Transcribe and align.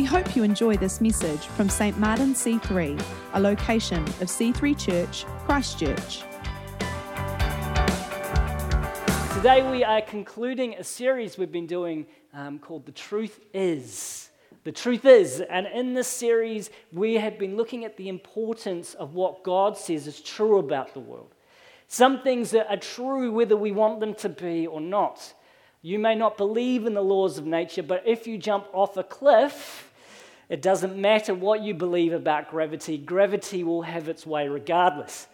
We 0.00 0.06
hope 0.06 0.34
you 0.34 0.44
enjoy 0.44 0.78
this 0.78 1.02
message 1.02 1.40
from 1.40 1.68
St. 1.68 1.98
Martin 1.98 2.32
C3, 2.32 3.04
a 3.34 3.38
location 3.38 4.02
of 4.02 4.28
C3 4.28 4.78
Church, 4.78 5.26
Christchurch. 5.44 6.22
Today 9.34 9.70
we 9.70 9.84
are 9.84 10.00
concluding 10.00 10.72
a 10.76 10.84
series 10.84 11.36
we've 11.36 11.52
been 11.52 11.66
doing 11.66 12.06
um, 12.32 12.58
called 12.58 12.86
The 12.86 12.92
Truth 12.92 13.40
Is. 13.52 14.30
The 14.64 14.72
truth 14.72 15.04
is, 15.04 15.42
and 15.42 15.66
in 15.66 15.92
this 15.92 16.08
series, 16.08 16.70
we 16.94 17.16
have 17.16 17.38
been 17.38 17.58
looking 17.58 17.84
at 17.84 17.98
the 17.98 18.08
importance 18.08 18.94
of 18.94 19.12
what 19.12 19.44
God 19.44 19.76
says 19.76 20.06
is 20.06 20.22
true 20.22 20.60
about 20.60 20.94
the 20.94 21.00
world. 21.00 21.34
Some 21.88 22.22
things 22.22 22.52
that 22.52 22.70
are 22.70 22.78
true 22.78 23.30
whether 23.32 23.54
we 23.54 23.70
want 23.70 24.00
them 24.00 24.14
to 24.14 24.30
be 24.30 24.66
or 24.66 24.80
not. 24.80 25.34
You 25.82 25.98
may 25.98 26.14
not 26.14 26.38
believe 26.38 26.86
in 26.86 26.94
the 26.94 27.02
laws 27.02 27.36
of 27.36 27.44
nature, 27.44 27.82
but 27.82 28.02
if 28.06 28.26
you 28.26 28.38
jump 28.38 28.66
off 28.72 28.96
a 28.96 29.02
cliff, 29.02 29.89
it 30.50 30.62
doesn't 30.62 30.96
matter 30.96 31.32
what 31.32 31.62
you 31.62 31.74
believe 31.74 32.12
about 32.12 32.50
gravity, 32.50 32.98
gravity 32.98 33.62
will 33.62 33.82
have 33.82 34.08
its 34.08 34.26
way 34.26 34.48
regardless. 34.48 35.28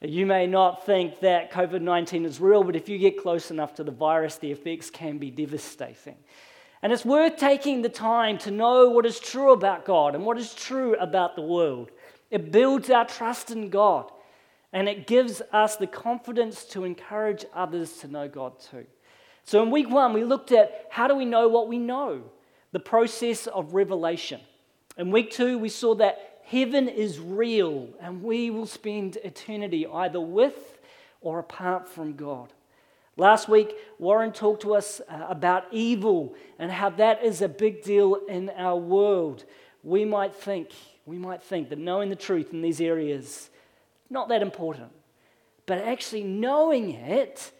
You 0.00 0.26
may 0.26 0.48
not 0.48 0.84
think 0.84 1.20
that 1.20 1.52
COVID 1.52 1.80
19 1.80 2.24
is 2.24 2.40
real, 2.40 2.64
but 2.64 2.74
if 2.74 2.88
you 2.88 2.98
get 2.98 3.22
close 3.22 3.52
enough 3.52 3.74
to 3.76 3.84
the 3.84 3.92
virus, 3.92 4.36
the 4.36 4.50
effects 4.50 4.90
can 4.90 5.18
be 5.18 5.30
devastating. 5.30 6.16
And 6.82 6.92
it's 6.92 7.04
worth 7.04 7.36
taking 7.36 7.82
the 7.82 7.88
time 7.88 8.36
to 8.38 8.50
know 8.50 8.90
what 8.90 9.06
is 9.06 9.20
true 9.20 9.52
about 9.52 9.84
God 9.84 10.16
and 10.16 10.24
what 10.24 10.38
is 10.38 10.52
true 10.54 10.94
about 10.96 11.36
the 11.36 11.42
world. 11.42 11.90
It 12.30 12.50
builds 12.50 12.90
our 12.90 13.04
trust 13.04 13.52
in 13.52 13.70
God 13.70 14.10
and 14.72 14.88
it 14.88 15.06
gives 15.06 15.40
us 15.52 15.76
the 15.76 15.86
confidence 15.86 16.64
to 16.66 16.84
encourage 16.84 17.44
others 17.54 17.98
to 17.98 18.08
know 18.08 18.28
God 18.28 18.58
too. 18.60 18.86
So 19.44 19.62
in 19.62 19.70
week 19.70 19.88
one, 19.88 20.12
we 20.12 20.24
looked 20.24 20.52
at 20.52 20.86
how 20.90 21.06
do 21.06 21.14
we 21.14 21.24
know 21.24 21.48
what 21.48 21.68
we 21.68 21.78
know? 21.78 22.24
The 22.72 22.80
process 22.80 23.46
of 23.46 23.74
revelation. 23.74 24.40
In 24.96 25.10
week 25.10 25.30
two, 25.30 25.58
we 25.58 25.68
saw 25.68 25.94
that 25.96 26.40
heaven 26.44 26.88
is 26.88 27.18
real 27.18 27.88
and 28.00 28.22
we 28.22 28.50
will 28.50 28.66
spend 28.66 29.16
eternity 29.24 29.86
either 29.86 30.20
with 30.20 30.78
or 31.20 31.38
apart 31.38 31.88
from 31.88 32.14
God. 32.14 32.52
Last 33.16 33.48
week, 33.48 33.74
Warren 33.98 34.32
talked 34.32 34.62
to 34.62 34.74
us 34.74 35.00
uh, 35.08 35.26
about 35.28 35.64
evil 35.72 36.34
and 36.58 36.70
how 36.70 36.90
that 36.90 37.24
is 37.24 37.42
a 37.42 37.48
big 37.48 37.82
deal 37.82 38.14
in 38.28 38.50
our 38.50 38.76
world. 38.76 39.44
We 39.82 40.04
might 40.04 40.34
think, 40.34 40.70
we 41.04 41.18
might 41.18 41.42
think 41.42 41.70
that 41.70 41.78
knowing 41.78 42.10
the 42.10 42.16
truth 42.16 42.52
in 42.52 42.62
these 42.62 42.80
areas 42.80 43.50
not 44.10 44.28
that 44.28 44.42
important. 44.42 44.90
But 45.66 45.78
actually 45.78 46.24
knowing 46.24 46.92
it, 46.92 47.52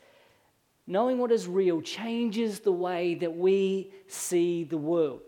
knowing 0.88 1.18
what 1.18 1.30
is 1.30 1.46
real 1.46 1.82
changes 1.82 2.60
the 2.60 2.72
way 2.72 3.14
that 3.14 3.36
we 3.36 3.92
see 4.06 4.64
the 4.64 4.78
world. 4.78 5.20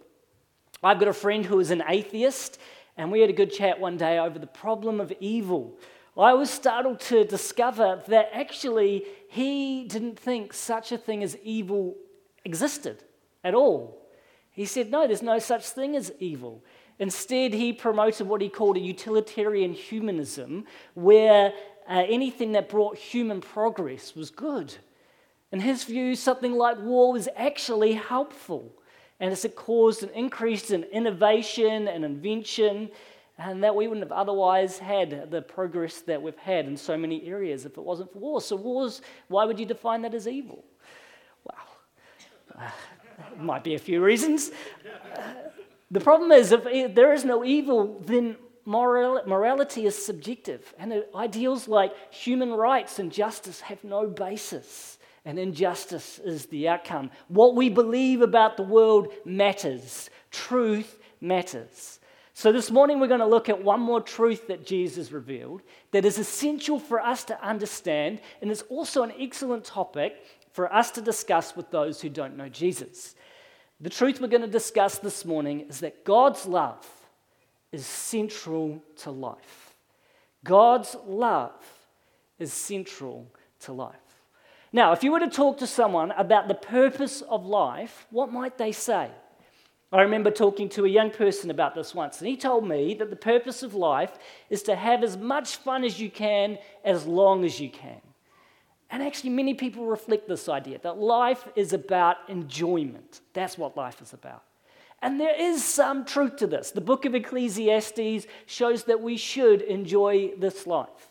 I've 0.83 0.99
got 0.99 1.09
a 1.09 1.13
friend 1.13 1.45
who 1.45 1.61
is 1.61 1.71
an 1.71 1.85
atheist, 1.87 2.59
and 2.97 3.13
we 3.13 3.21
had 3.21 3.29
a 3.29 3.35
good 3.35 3.53
chat 3.53 3.79
one 3.79 3.99
day 3.99 4.19
over 4.19 4.39
the 4.39 4.47
problem 4.47 5.01
of 5.01 5.13
evil. 5.21 5.79
I 6.17 6.33
was 6.33 6.49
startled 6.51 7.01
to 7.01 7.25
discover 7.25 8.03
that 8.09 8.31
actually 8.33 9.05
he 9.29 9.85
didn't 9.85 10.19
think 10.19 10.55
such 10.55 10.93
a 10.93 10.99
thing 10.99 11.23
as 11.23 11.37
evil 11.43 11.95
existed 12.45 13.05
at 13.45 13.55
all. 13.55 14.07
He 14.51 14.65
said, 14.65 14.91
No, 14.91 15.07
there's 15.07 15.23
no 15.23 15.39
such 15.39 15.69
thing 15.69 15.95
as 15.95 16.11
evil. 16.19 16.65
Instead, 16.99 17.55
he 17.55 17.73
promoted 17.73 18.27
what 18.27 18.41
he 18.41 18.49
called 18.49 18.77
a 18.77 18.81
utilitarian 18.81 19.73
humanism, 19.73 20.65
where 20.95 21.53
uh, 21.89 22.05
anything 22.09 22.53
that 22.53 22.69
brought 22.69 22.97
human 22.97 23.41
progress 23.41 24.15
was 24.15 24.31
good. 24.31 24.75
In 25.53 25.61
his 25.61 25.85
view, 25.85 26.15
something 26.15 26.53
like 26.53 26.79
war 26.79 27.13
was 27.13 27.29
actually 27.37 27.95
helpful, 27.95 28.73
and 29.19 29.33
as 29.33 29.45
it 29.45 29.57
caused 29.57 30.03
an 30.03 30.11
increase 30.11 30.71
in 30.71 30.85
innovation 30.85 31.89
and 31.89 32.05
invention 32.05 32.91
and 33.41 33.65
that 33.65 33.75
we 33.75 33.89
wouldn't 33.89 34.05
have 34.05 34.13
otherwise 34.13 34.79
had 34.79 35.31
the 35.31 35.41
progress 35.41 36.01
that 36.03 36.21
we've 36.21 36.37
had 36.37 36.67
in 36.67 36.77
so 36.77 36.97
many 36.97 37.27
areas 37.27 37.65
if 37.65 37.79
it 37.79 37.83
wasn't 37.83 38.13
for 38.13 38.19
war. 38.19 38.41
So, 38.41 38.57
wars, 38.57 39.01
why 39.29 39.45
would 39.45 39.59
you 39.59 39.65
define 39.65 40.03
that 40.03 40.15
as 40.15 40.29
evil? 40.29 40.65
Well, 41.45 42.59
uh, 42.59 42.71
might 43.39 43.65
be 43.65 43.75
a 43.75 43.79
few 43.79 44.03
reasons. 44.03 44.51
The 45.91 46.01
problem 46.01 46.33
is, 46.33 46.53
if 46.53 46.95
there 46.95 47.15
is 47.15 47.25
no 47.25 47.43
evil, 47.43 48.01
then 48.05 48.37
moral, 48.67 49.23
morality 49.27 49.87
is 49.87 49.97
subjective, 49.97 50.75
and 50.79 51.03
ideals 51.15 51.67
like 51.67 51.95
human 52.13 52.53
rights 52.53 52.99
and 52.99 53.11
justice 53.11 53.63
have 53.63 53.83
no 53.83 54.07
basis. 54.07 54.99
And 55.31 55.39
injustice 55.39 56.19
is 56.19 56.47
the 56.47 56.67
outcome. 56.67 57.13
What 57.29 57.55
we 57.55 57.69
believe 57.69 58.21
about 58.21 58.57
the 58.57 58.65
world 58.65 59.13
matters. 59.25 60.11
Truth 60.33 60.99
matters. 61.21 62.01
So, 62.35 62.51
this 62.51 62.73
morning 62.73 62.99
we're 62.99 63.07
going 63.07 63.21
to 63.21 63.27
look 63.27 63.49
at 63.49 63.63
one 63.63 63.79
more 63.79 64.01
truth 64.01 64.49
that 64.49 64.67
Jesus 64.67 65.13
revealed 65.13 65.63
that 65.93 66.05
is 66.05 66.19
essential 66.19 66.81
for 66.81 66.99
us 66.99 67.23
to 67.27 67.41
understand, 67.47 68.21
and 68.43 68.51
it's 68.51 68.63
also 68.63 69.05
an 69.05 69.13
excellent 69.21 69.65
topic 69.65 70.17
for 70.51 70.75
us 70.75 70.91
to 70.91 71.01
discuss 71.01 71.55
with 71.55 71.71
those 71.71 72.01
who 72.01 72.09
don't 72.09 72.37
know 72.37 72.49
Jesus. 72.49 73.15
The 73.81 73.89
truth 73.89 74.21
we're 74.21 74.27
going 74.27 74.41
to 74.41 74.49
discuss 74.49 74.99
this 74.99 75.25
morning 75.25 75.61
is 75.61 75.79
that 75.79 76.05
God's 76.05 76.45
love 76.45 76.85
is 77.71 77.87
central 77.87 78.83
to 78.97 79.13
life. 79.13 79.77
God's 80.43 80.97
love 81.07 81.55
is 82.41 82.53
central 82.53 83.29
to 83.61 83.73
life. 83.73 83.95
Now, 84.73 84.93
if 84.93 85.03
you 85.03 85.11
were 85.11 85.21
to 85.21 85.29
talk 85.29 85.59
to 85.59 85.67
someone 85.67 86.13
about 86.13 86.47
the 86.47 86.55
purpose 86.55 87.23
of 87.23 87.45
life, 87.45 88.07
what 88.11 88.33
might 88.33 88.57
they 88.57 88.73
say? 88.73 89.11
I 89.93 90.03
remember 90.03 90.31
talking 90.31 90.69
to 90.71 90.85
a 90.85 90.89
young 90.89 91.11
person 91.11 91.51
about 91.51 91.75
this 91.75 91.93
once, 91.93 92.21
and 92.21 92.29
he 92.29 92.37
told 92.37 92.67
me 92.69 92.95
that 92.95 93.11
the 93.11 93.17
purpose 93.17 93.65
of 93.65 93.75
life 93.75 94.13
is 94.49 94.63
to 94.65 94.77
have 94.77 95.03
as 95.03 95.17
much 95.17 95.57
fun 95.57 95.83
as 95.83 95.99
you 95.99 96.09
can 96.09 96.59
as 96.85 97.07
long 97.07 97.45
as 97.45 97.59
you 97.59 97.69
can. 97.69 98.01
And 98.89 99.03
actually, 99.03 99.31
many 99.31 99.55
people 99.55 99.87
reflect 99.87 100.29
this 100.29 100.49
idea 100.49 100.79
that 100.83 100.99
life 100.99 101.49
is 101.57 101.73
about 101.73 102.17
enjoyment. 102.29 103.21
That's 103.33 103.59
what 103.59 103.77
life 103.77 104.01
is 104.01 104.13
about. 104.13 104.45
And 105.03 105.19
there 105.19 105.35
is 105.37 105.65
some 105.65 106.05
truth 106.05 106.37
to 106.37 106.47
this. 106.47 106.71
The 106.71 106.81
book 106.81 107.05
of 107.05 107.15
Ecclesiastes 107.15 108.27
shows 108.47 108.85
that 108.85 109.01
we 109.01 109.17
should 109.17 109.63
enjoy 109.63 110.33
this 110.37 110.67
life. 110.67 111.10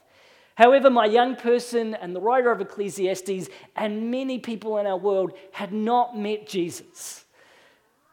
However, 0.60 0.90
my 0.90 1.06
young 1.06 1.38
person 1.38 1.96
and 1.96 2.14
the 2.14 2.20
writer 2.20 2.52
of 2.52 2.60
Ecclesiastes 2.60 3.48
and 3.78 4.12
many 4.12 4.40
people 4.40 4.78
in 4.78 4.86
our 4.86 4.98
world 4.98 5.32
had 5.54 5.72
not 5.72 6.18
met 6.18 6.46
Jesus. 6.46 7.24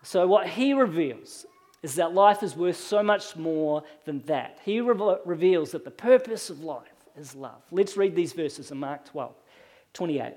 So, 0.04 0.28
what 0.28 0.46
he 0.46 0.72
reveals 0.72 1.44
is 1.82 1.96
that 1.96 2.14
life 2.14 2.44
is 2.44 2.54
worth 2.54 2.76
so 2.76 3.02
much 3.02 3.34
more 3.34 3.82
than 4.04 4.20
that. 4.26 4.60
He 4.64 4.80
re- 4.80 5.16
reveals 5.24 5.72
that 5.72 5.84
the 5.84 5.90
purpose 5.90 6.48
of 6.48 6.60
life 6.60 6.86
is 7.18 7.34
love. 7.34 7.62
Let's 7.72 7.96
read 7.96 8.14
these 8.14 8.32
verses 8.32 8.70
in 8.70 8.78
Mark 8.78 9.04
12, 9.06 9.34
28. 9.94 10.34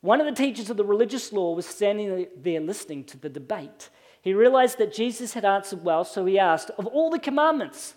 One 0.00 0.20
of 0.20 0.26
the 0.26 0.32
teachers 0.32 0.68
of 0.68 0.78
the 0.78 0.84
religious 0.84 1.32
law 1.32 1.54
was 1.54 1.64
standing 1.64 2.26
there 2.38 2.60
listening 2.60 3.04
to 3.04 3.16
the 3.16 3.28
debate. 3.28 3.88
He 4.20 4.34
realized 4.34 4.78
that 4.78 4.92
Jesus 4.92 5.34
had 5.34 5.44
answered 5.44 5.84
well, 5.84 6.02
so 6.02 6.26
he 6.26 6.40
asked, 6.40 6.70
Of 6.70 6.88
all 6.88 7.08
the 7.08 7.20
commandments, 7.20 7.94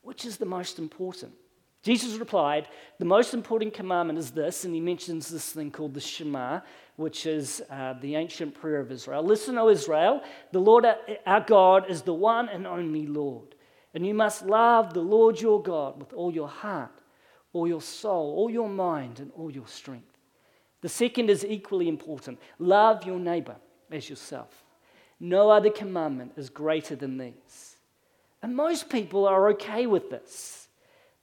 which 0.00 0.24
is 0.24 0.38
the 0.38 0.46
most 0.46 0.80
important? 0.80 1.34
Jesus 1.82 2.16
replied, 2.16 2.68
The 2.98 3.04
most 3.04 3.34
important 3.34 3.74
commandment 3.74 4.18
is 4.18 4.30
this, 4.30 4.64
and 4.64 4.74
he 4.74 4.80
mentions 4.80 5.28
this 5.28 5.50
thing 5.50 5.70
called 5.70 5.94
the 5.94 6.00
Shema, 6.00 6.60
which 6.96 7.26
is 7.26 7.60
uh, 7.70 7.94
the 8.00 8.14
ancient 8.14 8.54
prayer 8.54 8.78
of 8.78 8.92
Israel. 8.92 9.24
Listen, 9.24 9.58
O 9.58 9.68
Israel, 9.68 10.22
the 10.52 10.60
Lord 10.60 10.86
our 11.26 11.40
God 11.40 11.90
is 11.90 12.02
the 12.02 12.14
one 12.14 12.48
and 12.48 12.66
only 12.66 13.06
Lord. 13.06 13.56
And 13.94 14.06
you 14.06 14.14
must 14.14 14.46
love 14.46 14.94
the 14.94 15.00
Lord 15.00 15.40
your 15.40 15.60
God 15.60 15.98
with 15.98 16.12
all 16.12 16.32
your 16.32 16.48
heart, 16.48 17.02
all 17.52 17.66
your 17.66 17.82
soul, 17.82 18.36
all 18.36 18.50
your 18.50 18.68
mind, 18.68 19.18
and 19.18 19.32
all 19.36 19.50
your 19.50 19.66
strength. 19.66 20.06
The 20.82 20.88
second 20.88 21.30
is 21.30 21.44
equally 21.44 21.88
important 21.88 22.38
love 22.58 23.04
your 23.04 23.18
neighbor 23.18 23.56
as 23.90 24.08
yourself. 24.08 24.64
No 25.18 25.50
other 25.50 25.70
commandment 25.70 26.32
is 26.36 26.48
greater 26.48 26.96
than 26.96 27.18
these. 27.18 27.76
And 28.42 28.56
most 28.56 28.88
people 28.88 29.26
are 29.26 29.50
okay 29.50 29.86
with 29.86 30.10
this. 30.10 30.61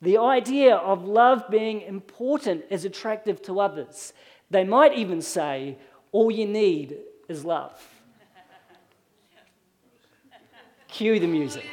The 0.02 0.18
idea 0.18 0.76
of 0.76 1.04
love 1.04 1.44
being 1.50 1.82
important 1.82 2.64
is 2.70 2.86
attractive 2.86 3.42
to 3.44 3.60
others. 3.60 4.14
They 4.50 4.64
might 4.64 4.98
even 4.98 5.22
say, 5.22 5.78
all 6.12 6.32
you 6.32 6.48
need 6.48 6.98
is 7.28 7.44
love. 7.44 7.78
Cue 10.88 11.20
the 11.20 11.28
music. 11.28 11.66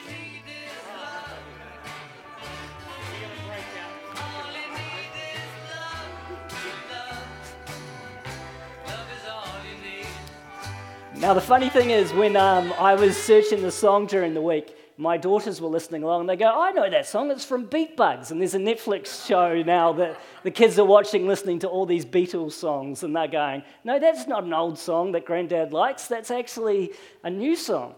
Now, 11.18 11.32
the 11.32 11.40
funny 11.40 11.70
thing 11.70 11.90
is, 11.90 12.12
when 12.12 12.36
um, 12.36 12.74
I 12.78 12.94
was 12.94 13.16
searching 13.16 13.62
the 13.62 13.70
song 13.70 14.06
during 14.06 14.34
the 14.34 14.42
week, 14.42 14.76
my 14.98 15.16
daughters 15.16 15.60
were 15.60 15.68
listening 15.68 16.02
along 16.02 16.20
and 16.20 16.28
they 16.28 16.36
go, 16.36 16.46
I 16.46 16.70
know 16.72 16.88
that 16.88 17.06
song, 17.06 17.30
it's 17.30 17.44
from 17.44 17.66
Beat 17.66 17.96
Bugs. 17.96 18.30
And 18.30 18.40
there's 18.40 18.54
a 18.54 18.58
Netflix 18.58 19.26
show 19.26 19.62
now 19.62 19.92
that 19.94 20.18
the 20.42 20.50
kids 20.50 20.78
are 20.78 20.84
watching, 20.84 21.26
listening 21.26 21.58
to 21.60 21.68
all 21.68 21.84
these 21.84 22.06
Beatles 22.06 22.52
songs, 22.52 23.02
and 23.02 23.14
they're 23.14 23.28
going, 23.28 23.62
No, 23.84 23.98
that's 23.98 24.26
not 24.26 24.44
an 24.44 24.54
old 24.54 24.78
song 24.78 25.12
that 25.12 25.26
granddad 25.26 25.72
likes, 25.72 26.06
that's 26.06 26.30
actually 26.30 26.92
a 27.22 27.30
new 27.30 27.56
song. 27.56 27.94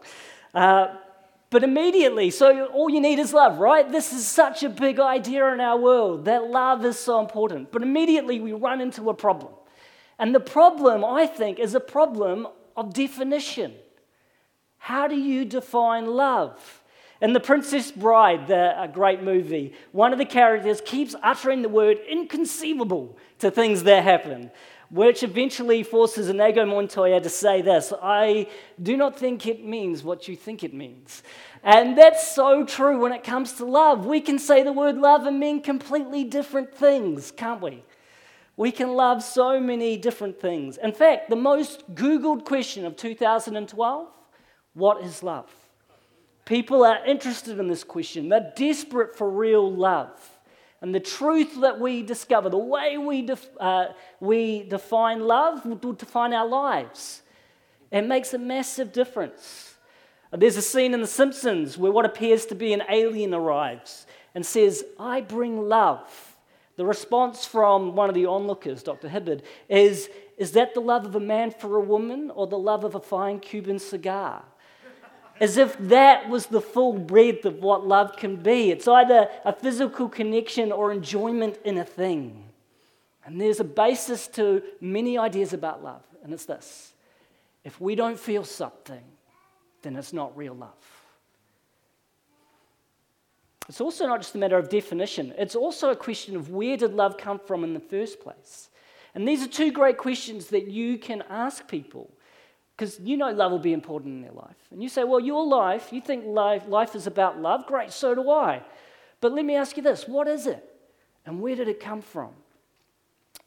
Uh, 0.54 0.96
But 1.50 1.64
immediately, 1.64 2.30
so 2.30 2.66
all 2.66 2.90
you 2.90 3.00
need 3.00 3.18
is 3.18 3.32
love, 3.32 3.58
right? 3.58 3.90
This 3.90 4.12
is 4.12 4.26
such 4.26 4.62
a 4.62 4.68
big 4.68 5.00
idea 5.00 5.46
in 5.54 5.60
our 5.60 5.78
world 5.78 6.26
that 6.26 6.50
love 6.50 6.84
is 6.84 6.98
so 6.98 7.20
important. 7.20 7.72
But 7.72 7.82
immediately 7.82 8.38
we 8.38 8.52
run 8.52 8.80
into 8.82 9.08
a 9.08 9.14
problem. 9.14 9.52
And 10.18 10.34
the 10.34 10.40
problem, 10.40 11.04
I 11.04 11.26
think, 11.26 11.58
is 11.58 11.74
a 11.74 11.80
problem 11.80 12.48
of 12.76 12.92
definition. 12.92 13.72
How 14.78 15.08
do 15.08 15.16
you 15.16 15.44
define 15.44 16.06
love? 16.06 16.77
In 17.20 17.32
The 17.32 17.40
Princess 17.40 17.90
Bride, 17.90 18.46
the, 18.46 18.80
a 18.80 18.86
great 18.86 19.22
movie, 19.22 19.74
one 19.90 20.12
of 20.12 20.18
the 20.18 20.24
characters 20.24 20.80
keeps 20.84 21.16
uttering 21.20 21.62
the 21.62 21.68
word 21.68 21.98
inconceivable 22.08 23.18
to 23.40 23.50
things 23.50 23.82
that 23.82 24.04
happen, 24.04 24.52
which 24.88 25.24
eventually 25.24 25.82
forces 25.82 26.28
Inigo 26.28 26.64
Montoya 26.64 27.20
to 27.20 27.28
say 27.28 27.60
this 27.60 27.92
I 28.00 28.46
do 28.80 28.96
not 28.96 29.18
think 29.18 29.46
it 29.46 29.64
means 29.64 30.04
what 30.04 30.28
you 30.28 30.36
think 30.36 30.62
it 30.62 30.72
means. 30.72 31.24
And 31.64 31.98
that's 31.98 32.32
so 32.32 32.64
true 32.64 33.00
when 33.00 33.12
it 33.12 33.24
comes 33.24 33.54
to 33.54 33.64
love. 33.64 34.06
We 34.06 34.20
can 34.20 34.38
say 34.38 34.62
the 34.62 34.72
word 34.72 34.96
love 34.96 35.26
and 35.26 35.40
mean 35.40 35.60
completely 35.60 36.22
different 36.22 36.72
things, 36.72 37.32
can't 37.32 37.60
we? 37.60 37.82
We 38.56 38.70
can 38.70 38.94
love 38.94 39.24
so 39.24 39.58
many 39.58 39.96
different 39.96 40.40
things. 40.40 40.76
In 40.76 40.92
fact, 40.92 41.30
the 41.30 41.36
most 41.36 41.94
Googled 41.96 42.44
question 42.44 42.86
of 42.86 42.96
2012 42.96 44.08
what 44.74 45.02
is 45.02 45.24
love? 45.24 45.50
People 46.48 46.82
are 46.82 47.04
interested 47.04 47.58
in 47.58 47.68
this 47.68 47.84
question. 47.84 48.30
They're 48.30 48.54
desperate 48.56 49.14
for 49.14 49.28
real 49.28 49.70
love. 49.70 50.08
And 50.80 50.94
the 50.94 51.00
truth 51.00 51.60
that 51.60 51.78
we 51.78 52.02
discover, 52.02 52.48
the 52.48 52.56
way 52.56 52.96
we, 52.96 53.20
def- 53.20 53.50
uh, 53.60 53.88
we 54.18 54.62
define 54.62 55.20
love, 55.20 55.66
will 55.66 55.92
define 55.92 56.32
our 56.32 56.48
lives. 56.48 57.20
It 57.92 58.06
makes 58.06 58.32
a 58.32 58.38
massive 58.38 58.94
difference. 58.94 59.74
There's 60.32 60.56
a 60.56 60.62
scene 60.62 60.94
in 60.94 61.02
The 61.02 61.06
Simpsons 61.06 61.76
where 61.76 61.92
what 61.92 62.06
appears 62.06 62.46
to 62.46 62.54
be 62.54 62.72
an 62.72 62.82
alien 62.88 63.34
arrives 63.34 64.06
and 64.34 64.46
says, 64.46 64.86
I 64.98 65.20
bring 65.20 65.68
love. 65.68 66.34
The 66.76 66.86
response 66.86 67.44
from 67.44 67.94
one 67.94 68.08
of 68.08 68.14
the 68.14 68.24
onlookers, 68.24 68.82
Dr. 68.82 69.10
Hibbert, 69.10 69.42
is 69.68 70.08
Is 70.38 70.52
that 70.52 70.72
the 70.72 70.80
love 70.80 71.04
of 71.04 71.14
a 71.14 71.20
man 71.20 71.50
for 71.50 71.76
a 71.76 71.80
woman 71.80 72.30
or 72.30 72.46
the 72.46 72.58
love 72.58 72.84
of 72.84 72.94
a 72.94 73.00
fine 73.00 73.38
Cuban 73.38 73.78
cigar? 73.78 74.44
As 75.40 75.56
if 75.56 75.76
that 75.78 76.28
was 76.28 76.46
the 76.46 76.60
full 76.60 76.92
breadth 76.92 77.44
of 77.44 77.58
what 77.58 77.86
love 77.86 78.16
can 78.16 78.36
be. 78.36 78.70
It's 78.70 78.88
either 78.88 79.28
a 79.44 79.52
physical 79.52 80.08
connection 80.08 80.72
or 80.72 80.92
enjoyment 80.92 81.58
in 81.64 81.78
a 81.78 81.84
thing. 81.84 82.44
And 83.24 83.40
there's 83.40 83.60
a 83.60 83.64
basis 83.64 84.26
to 84.28 84.62
many 84.80 85.18
ideas 85.18 85.52
about 85.52 85.84
love, 85.84 86.04
and 86.22 86.32
it's 86.32 86.46
this 86.46 86.92
if 87.64 87.80
we 87.80 87.94
don't 87.94 88.18
feel 88.18 88.44
something, 88.44 89.02
then 89.82 89.96
it's 89.96 90.12
not 90.12 90.36
real 90.36 90.54
love. 90.54 90.72
It's 93.68 93.82
also 93.82 94.06
not 94.06 94.22
just 94.22 94.34
a 94.34 94.38
matter 94.38 94.56
of 94.56 94.70
definition, 94.70 95.34
it's 95.36 95.54
also 95.54 95.90
a 95.90 95.96
question 95.96 96.36
of 96.36 96.50
where 96.50 96.76
did 96.76 96.94
love 96.94 97.18
come 97.18 97.38
from 97.38 97.64
in 97.64 97.74
the 97.74 97.80
first 97.80 98.20
place? 98.20 98.70
And 99.14 99.28
these 99.28 99.42
are 99.42 99.48
two 99.48 99.72
great 99.72 99.98
questions 99.98 100.46
that 100.48 100.68
you 100.68 100.96
can 100.96 101.22
ask 101.28 101.68
people 101.68 102.10
because 102.78 103.00
you 103.00 103.16
know 103.16 103.30
love 103.32 103.50
will 103.50 103.58
be 103.58 103.72
important 103.72 104.14
in 104.14 104.22
their 104.22 104.32
life. 104.32 104.56
And 104.70 104.80
you 104.80 104.88
say, 104.88 105.02
well, 105.02 105.18
your 105.18 105.44
life, 105.44 105.92
you 105.92 106.00
think 106.00 106.24
life, 106.24 106.62
life 106.68 106.94
is 106.94 107.08
about 107.08 107.40
love? 107.40 107.66
Great, 107.66 107.90
so 107.90 108.14
do 108.14 108.30
I. 108.30 108.62
But 109.20 109.32
let 109.32 109.44
me 109.44 109.56
ask 109.56 109.76
you 109.76 109.82
this 109.82 110.06
what 110.06 110.28
is 110.28 110.46
it? 110.46 110.64
And 111.26 111.40
where 111.40 111.56
did 111.56 111.68
it 111.68 111.80
come 111.80 112.00
from? 112.00 112.30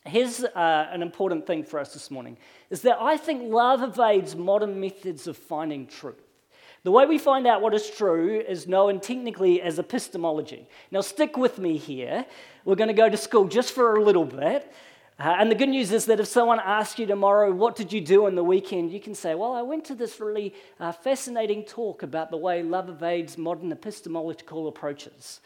Here's 0.06 0.44
uh, 0.44 0.88
an 0.92 1.02
important 1.02 1.48
thing 1.48 1.64
for 1.64 1.80
us 1.80 1.94
this 1.94 2.12
morning 2.12 2.38
is 2.70 2.82
that 2.82 2.98
I 3.00 3.18
think 3.18 3.52
love 3.52 3.82
evades 3.84 4.36
modern 4.36 4.80
methods 4.80 5.28
of 5.28 5.38
finding 5.38 5.88
truth. 5.88 6.16
The 6.84 6.92
way 6.92 7.06
we 7.06 7.18
find 7.18 7.46
out 7.46 7.62
what 7.62 7.74
is 7.74 7.90
true 7.90 8.40
is 8.40 8.68
known 8.68 9.00
technically 9.00 9.62
as 9.62 9.78
epistemology. 9.78 10.68
Now, 10.90 11.02
stick 11.02 11.38
with 11.38 11.60
me 11.60 11.78
here. 11.78 12.26
We're 12.66 12.76
going 12.76 12.88
to 12.88 12.94
go 12.94 13.08
to 13.08 13.18
school 13.18 13.48
just 13.48 13.72
for 13.74 13.96
a 13.96 14.04
little 14.04 14.26
bit. 14.26 14.74
Uh, 15.20 15.36
and 15.38 15.52
the 15.52 15.56
good 15.56 15.70
news 15.70 15.92
is 15.92 16.06
that 16.06 16.20
if 16.20 16.28
someone 16.28 16.60
asks 16.60 16.98
you 16.98 17.06
tomorrow, 17.06 17.52
what 17.52 17.76
did 17.76 17.94
you 17.94 18.02
do 18.02 18.26
on 18.26 18.36
the 18.36 18.44
weekend, 18.44 18.92
you 18.92 19.00
can 19.00 19.14
say, 19.14 19.36
well, 19.36 19.54
I 19.54 19.62
went 19.62 19.86
to 19.86 19.96
this 19.96 20.20
really 20.20 20.54
uh, 20.80 20.92
fascinating 20.92 21.64
talk 21.64 22.02
about 22.02 22.32
the 22.32 22.38
way 22.38 22.64
love 22.64 22.90
evades 22.90 23.38
modern 23.38 23.72
epistemological 23.72 24.68
approaches. 24.68 25.42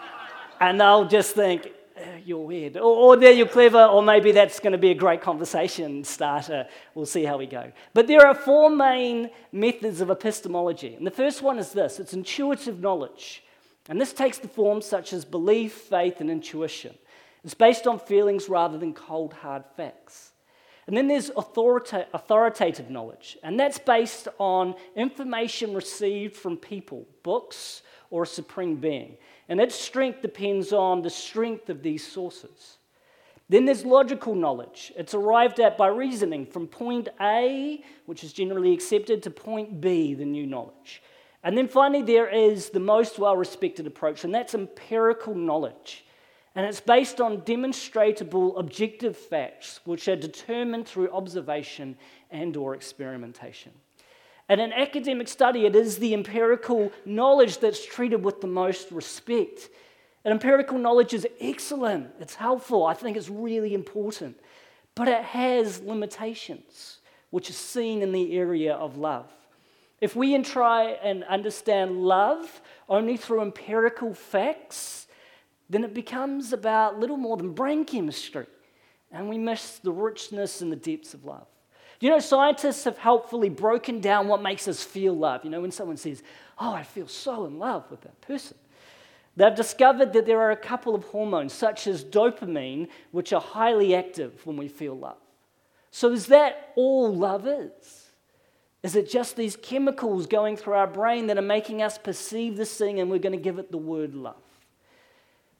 and 0.60 0.80
they'll 0.80 1.06
just 1.06 1.34
think, 1.34 1.70
uh, 2.00 2.16
you're 2.24 2.46
weird. 2.46 2.76
Or, 2.76 2.82
or 2.82 3.16
there 3.16 3.32
you're 3.32 3.46
clever, 3.46 3.84
or 3.84 4.02
maybe 4.02 4.32
that's 4.32 4.58
going 4.58 4.72
to 4.72 4.78
be 4.78 4.90
a 4.90 4.94
great 4.94 5.20
conversation 5.20 6.02
starter. 6.04 6.66
We'll 6.94 7.04
see 7.04 7.24
how 7.24 7.36
we 7.36 7.46
go. 7.46 7.72
But 7.92 8.06
there 8.06 8.26
are 8.26 8.34
four 8.34 8.70
main 8.70 9.30
methods 9.52 10.00
of 10.00 10.10
epistemology. 10.10 10.94
And 10.94 11.06
the 11.06 11.10
first 11.10 11.42
one 11.42 11.58
is 11.58 11.72
this 11.72 11.98
it's 11.98 12.14
intuitive 12.14 12.80
knowledge. 12.80 13.44
And 13.88 14.00
this 14.00 14.12
takes 14.12 14.38
the 14.38 14.48
forms 14.48 14.86
such 14.86 15.12
as 15.12 15.24
belief, 15.24 15.72
faith, 15.72 16.20
and 16.20 16.30
intuition. 16.30 16.94
It's 17.44 17.54
based 17.54 17.86
on 17.86 17.98
feelings 17.98 18.48
rather 18.48 18.78
than 18.78 18.92
cold, 18.92 19.32
hard 19.32 19.64
facts. 19.76 20.32
And 20.86 20.96
then 20.96 21.08
there's 21.08 21.30
authorita- 21.30 22.06
authoritative 22.12 22.90
knowledge, 22.90 23.38
and 23.42 23.58
that's 23.58 23.78
based 23.78 24.28
on 24.38 24.74
information 24.96 25.74
received 25.74 26.36
from 26.36 26.56
people, 26.56 27.06
books, 27.22 27.82
or 28.10 28.24
a 28.24 28.26
supreme 28.26 28.76
being. 28.76 29.16
And 29.48 29.60
its 29.60 29.74
strength 29.74 30.20
depends 30.20 30.72
on 30.72 31.02
the 31.02 31.10
strength 31.10 31.70
of 31.70 31.82
these 31.82 32.06
sources. 32.06 32.78
Then 33.48 33.64
there's 33.64 33.84
logical 33.84 34.34
knowledge. 34.34 34.92
It's 34.96 35.14
arrived 35.14 35.58
at 35.60 35.76
by 35.76 35.88
reasoning 35.88 36.46
from 36.46 36.68
point 36.68 37.08
A, 37.20 37.82
which 38.06 38.22
is 38.22 38.32
generally 38.32 38.72
accepted, 38.72 39.22
to 39.24 39.30
point 39.30 39.80
B, 39.80 40.14
the 40.14 40.24
new 40.24 40.46
knowledge. 40.46 41.02
And 41.42 41.56
then 41.56 41.68
finally, 41.68 42.02
there 42.02 42.28
is 42.28 42.70
the 42.70 42.80
most 42.80 43.18
well 43.18 43.36
respected 43.36 43.86
approach, 43.86 44.24
and 44.24 44.34
that's 44.34 44.54
empirical 44.54 45.34
knowledge. 45.34 46.04
And 46.54 46.66
it's 46.66 46.80
based 46.80 47.20
on 47.20 47.42
demonstrable 47.44 48.58
objective 48.58 49.16
facts 49.16 49.80
which 49.84 50.08
are 50.08 50.16
determined 50.16 50.86
through 50.86 51.10
observation 51.12 51.96
and 52.30 52.56
or 52.56 52.74
experimentation. 52.74 53.72
And 54.48 54.60
in 54.60 54.72
academic 54.72 55.28
study, 55.28 55.64
it 55.64 55.76
is 55.76 55.98
the 55.98 56.12
empirical 56.12 56.90
knowledge 57.04 57.58
that's 57.58 57.86
treated 57.86 58.24
with 58.24 58.40
the 58.40 58.48
most 58.48 58.90
respect. 58.90 59.68
And 60.24 60.32
empirical 60.32 60.76
knowledge 60.76 61.14
is 61.14 61.26
excellent, 61.40 62.10
it's 62.18 62.34
helpful, 62.34 62.84
I 62.84 62.94
think 62.94 63.16
it's 63.16 63.28
really 63.28 63.74
important. 63.74 64.36
But 64.96 65.06
it 65.06 65.22
has 65.22 65.80
limitations, 65.82 66.98
which 67.30 67.48
is 67.48 67.56
seen 67.56 68.02
in 68.02 68.10
the 68.10 68.36
area 68.36 68.74
of 68.74 68.96
love. 68.96 69.30
If 70.00 70.16
we 70.16 70.36
try 70.42 70.96
and 71.02 71.22
understand 71.24 72.02
love 72.02 72.60
only 72.88 73.16
through 73.16 73.42
empirical 73.42 74.14
facts, 74.14 75.06
then 75.70 75.84
it 75.84 75.94
becomes 75.94 76.52
about 76.52 76.98
little 76.98 77.16
more 77.16 77.36
than 77.36 77.52
brain 77.52 77.84
chemistry. 77.84 78.46
And 79.12 79.28
we 79.28 79.38
miss 79.38 79.78
the 79.78 79.92
richness 79.92 80.60
and 80.60 80.70
the 80.70 80.76
depths 80.76 81.14
of 81.14 81.24
love. 81.24 81.46
You 82.00 82.10
know, 82.10 82.18
scientists 82.18 82.84
have 82.84 82.98
helpfully 82.98 83.48
broken 83.48 84.00
down 84.00 84.26
what 84.26 84.42
makes 84.42 84.66
us 84.68 84.82
feel 84.82 85.14
love. 85.14 85.44
You 85.44 85.50
know, 85.50 85.60
when 85.60 85.70
someone 85.70 85.96
says, 85.96 86.22
Oh, 86.58 86.72
I 86.72 86.82
feel 86.82 87.08
so 87.08 87.46
in 87.46 87.58
love 87.58 87.90
with 87.90 88.02
that 88.02 88.20
person. 88.20 88.56
They've 89.36 89.54
discovered 89.54 90.12
that 90.12 90.26
there 90.26 90.40
are 90.40 90.50
a 90.50 90.56
couple 90.56 90.94
of 90.94 91.04
hormones, 91.04 91.52
such 91.52 91.86
as 91.86 92.04
dopamine, 92.04 92.88
which 93.12 93.32
are 93.32 93.40
highly 93.40 93.94
active 93.94 94.44
when 94.44 94.56
we 94.56 94.68
feel 94.68 94.98
love. 94.98 95.16
So, 95.90 96.10
is 96.12 96.26
that 96.26 96.72
all 96.76 97.14
love 97.14 97.46
is? 97.46 98.10
Is 98.82 98.96
it 98.96 99.10
just 99.10 99.36
these 99.36 99.56
chemicals 99.56 100.26
going 100.26 100.56
through 100.56 100.74
our 100.74 100.86
brain 100.86 101.26
that 101.28 101.38
are 101.38 101.42
making 101.42 101.82
us 101.82 101.98
perceive 101.98 102.56
this 102.56 102.76
thing 102.76 102.98
and 102.98 103.10
we're 103.10 103.18
going 103.18 103.36
to 103.36 103.42
give 103.42 103.58
it 103.58 103.70
the 103.70 103.78
word 103.78 104.14
love? 104.14 104.42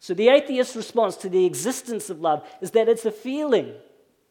So, 0.01 0.15
the 0.15 0.29
atheist 0.29 0.75
response 0.75 1.17
to 1.17 1.29
the 1.29 1.45
existence 1.45 2.09
of 2.09 2.21
love 2.21 2.49
is 2.63 2.71
that 2.71 2.89
it's 2.89 3.05
a 3.05 3.11
feeling 3.11 3.75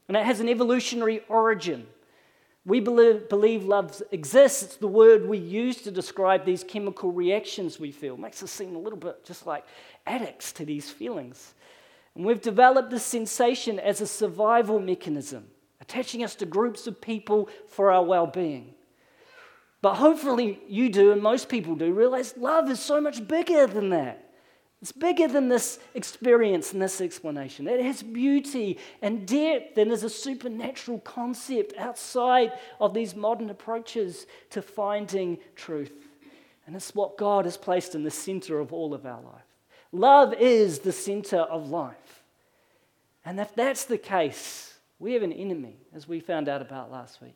and 0.07 0.17
it 0.17 0.25
has 0.25 0.39
an 0.39 0.49
evolutionary 0.49 1.21
origin. 1.29 1.85
We 2.65 2.79
believe, 2.79 3.29
believe 3.29 3.63
love 3.63 4.01
exists. 4.11 4.63
It's 4.63 4.75
the 4.77 4.87
word 4.87 5.27
we 5.27 5.37
use 5.37 5.77
to 5.83 5.91
describe 5.91 6.43
these 6.43 6.63
chemical 6.63 7.11
reactions 7.11 7.79
we 7.79 7.91
feel. 7.91 8.15
It 8.15 8.19
makes 8.19 8.41
us 8.41 8.51
seem 8.51 8.75
a 8.75 8.79
little 8.79 8.97
bit 8.97 9.23
just 9.23 9.45
like 9.45 9.63
addicts 10.07 10.51
to 10.53 10.65
these 10.65 10.89
feelings. 10.89 11.53
And 12.15 12.25
we've 12.25 12.41
developed 12.41 12.89
this 12.89 13.05
sensation 13.05 13.79
as 13.79 14.01
a 14.01 14.07
survival 14.07 14.79
mechanism, 14.79 15.47
attaching 15.79 16.23
us 16.23 16.35
to 16.35 16.45
groups 16.45 16.87
of 16.87 16.99
people 16.99 17.47
for 17.67 17.91
our 17.91 18.03
well 18.03 18.27
being. 18.27 18.73
But 19.81 19.95
hopefully, 19.95 20.59
you 20.67 20.89
do, 20.89 21.11
and 21.11 21.21
most 21.21 21.47
people 21.47 21.75
do, 21.75 21.93
realize 21.93 22.35
love 22.35 22.69
is 22.69 22.79
so 22.79 22.99
much 22.99 23.25
bigger 23.27 23.67
than 23.67 23.89
that. 23.89 24.28
It's 24.81 24.93
bigger 24.93 25.27
than 25.27 25.49
this 25.49 25.77
experience 25.93 26.71
and 26.71 26.81
this 26.81 27.01
explanation. 27.01 27.67
It 27.67 27.81
has 27.81 28.01
beauty 28.01 28.77
and 29.01 29.27
depth 29.27 29.77
and 29.77 29.91
is 29.91 30.03
a 30.03 30.09
supernatural 30.09 30.99
concept 30.99 31.73
outside 31.77 32.53
of 32.79 32.93
these 32.93 33.13
modern 33.13 33.49
approaches 33.49 34.25
to 34.51 34.61
finding 34.61 35.37
truth. 35.55 36.07
And 36.65 36.77
it's 36.77 36.95
what 36.95 37.17
God 37.17 37.43
has 37.43 37.57
placed 37.57 37.93
in 37.93 38.03
the 38.03 38.11
center 38.11 38.59
of 38.59 38.71
all 38.71 38.93
of 38.93 39.05
our 39.05 39.21
life. 39.21 39.43
Love 39.91 40.33
is 40.33 40.79
the 40.79 40.91
center 40.93 41.39
of 41.39 41.69
life. 41.69 42.23
And 43.25 43.39
if 43.39 43.53
that's 43.55 43.85
the 43.85 43.97
case, 43.97 44.77
we 44.97 45.13
have 45.13 45.23
an 45.23 45.33
enemy, 45.33 45.77
as 45.93 46.07
we 46.07 46.19
found 46.19 46.47
out 46.47 46.61
about 46.61 46.91
last 46.91 47.21
week. 47.21 47.35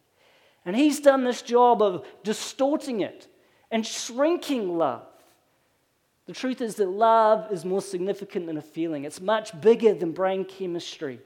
And 0.65 0.75
he's 0.75 0.99
done 0.99 1.23
this 1.23 1.41
job 1.41 1.81
of 1.81 2.05
distorting 2.23 3.01
it 3.01 3.27
and 3.69 3.85
shrinking 3.85 4.77
love. 4.77 5.05
The 6.25 6.33
truth 6.33 6.61
is 6.61 6.75
that 6.75 6.87
love 6.89 7.51
is 7.51 7.65
more 7.65 7.81
significant 7.81 8.47
than 8.47 8.57
a 8.57 8.61
feeling, 8.61 9.03
it's 9.03 9.21
much 9.21 9.59
bigger 9.61 9.93
than 9.93 10.11
brain 10.11 10.45
chemistry. 10.45 11.19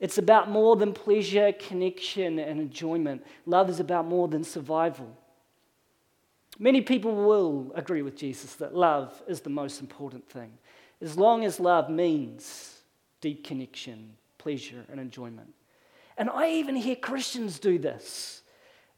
It's 0.00 0.18
about 0.18 0.50
more 0.50 0.74
than 0.74 0.92
pleasure, 0.92 1.52
connection, 1.52 2.40
and 2.40 2.60
enjoyment. 2.60 3.24
Love 3.46 3.70
is 3.70 3.78
about 3.78 4.04
more 4.04 4.26
than 4.26 4.42
survival. 4.42 5.16
Many 6.58 6.80
people 6.80 7.14
will 7.14 7.70
agree 7.76 8.02
with 8.02 8.16
Jesus 8.16 8.56
that 8.56 8.74
love 8.74 9.22
is 9.28 9.42
the 9.42 9.50
most 9.50 9.80
important 9.80 10.28
thing, 10.28 10.50
as 11.00 11.16
long 11.16 11.44
as 11.44 11.60
love 11.60 11.88
means 11.88 12.80
deep 13.20 13.44
connection, 13.44 14.16
pleasure, 14.38 14.84
and 14.90 14.98
enjoyment. 14.98 15.54
And 16.18 16.28
I 16.28 16.50
even 16.50 16.74
hear 16.74 16.96
Christians 16.96 17.58
do 17.58 17.78
this. 17.78 18.41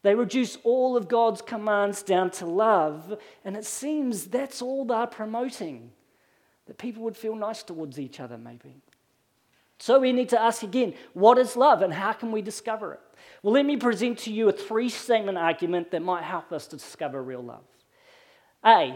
They 0.05 0.13
reduce 0.13 0.59
all 0.63 0.95
of 0.95 1.07
God's 1.07 1.41
commands 1.41 2.03
down 2.03 2.29
to 2.33 2.45
love, 2.45 3.17
and 3.43 3.57
it 3.57 3.65
seems 3.65 4.27
that's 4.27 4.61
all 4.61 4.85
they're 4.85 5.07
promoting. 5.07 5.89
That 6.67 6.77
people 6.77 7.01
would 7.05 7.17
feel 7.17 7.35
nice 7.35 7.63
towards 7.63 7.99
each 7.99 8.19
other, 8.19 8.37
maybe. 8.37 8.75
So 9.79 9.97
we 9.99 10.11
need 10.11 10.29
to 10.29 10.39
ask 10.39 10.61
again 10.61 10.93
what 11.13 11.39
is 11.39 11.55
love 11.55 11.81
and 11.81 11.91
how 11.91 12.13
can 12.13 12.31
we 12.31 12.43
discover 12.43 12.93
it? 12.93 12.99
Well, 13.41 13.55
let 13.55 13.65
me 13.65 13.77
present 13.77 14.19
to 14.19 14.31
you 14.31 14.47
a 14.47 14.51
three 14.51 14.89
statement 14.89 15.39
argument 15.39 15.89
that 15.89 16.03
might 16.03 16.23
help 16.23 16.51
us 16.51 16.67
to 16.67 16.77
discover 16.77 17.23
real 17.23 17.41
love. 17.43 17.65
A, 18.63 18.95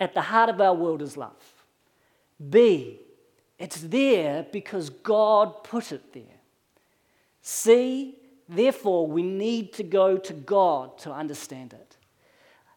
at 0.00 0.14
the 0.14 0.22
heart 0.22 0.50
of 0.50 0.60
our 0.60 0.74
world 0.74 1.00
is 1.00 1.16
love. 1.16 1.64
B, 2.50 2.98
it's 3.56 3.80
there 3.82 4.44
because 4.50 4.90
God 4.90 5.62
put 5.62 5.92
it 5.92 6.12
there. 6.12 6.40
C, 7.40 8.16
therefore, 8.50 9.06
we 9.06 9.22
need 9.22 9.72
to 9.74 9.82
go 9.82 10.16
to 10.18 10.32
God 10.32 10.98
to 10.98 11.12
understand 11.12 11.72
it. 11.72 11.96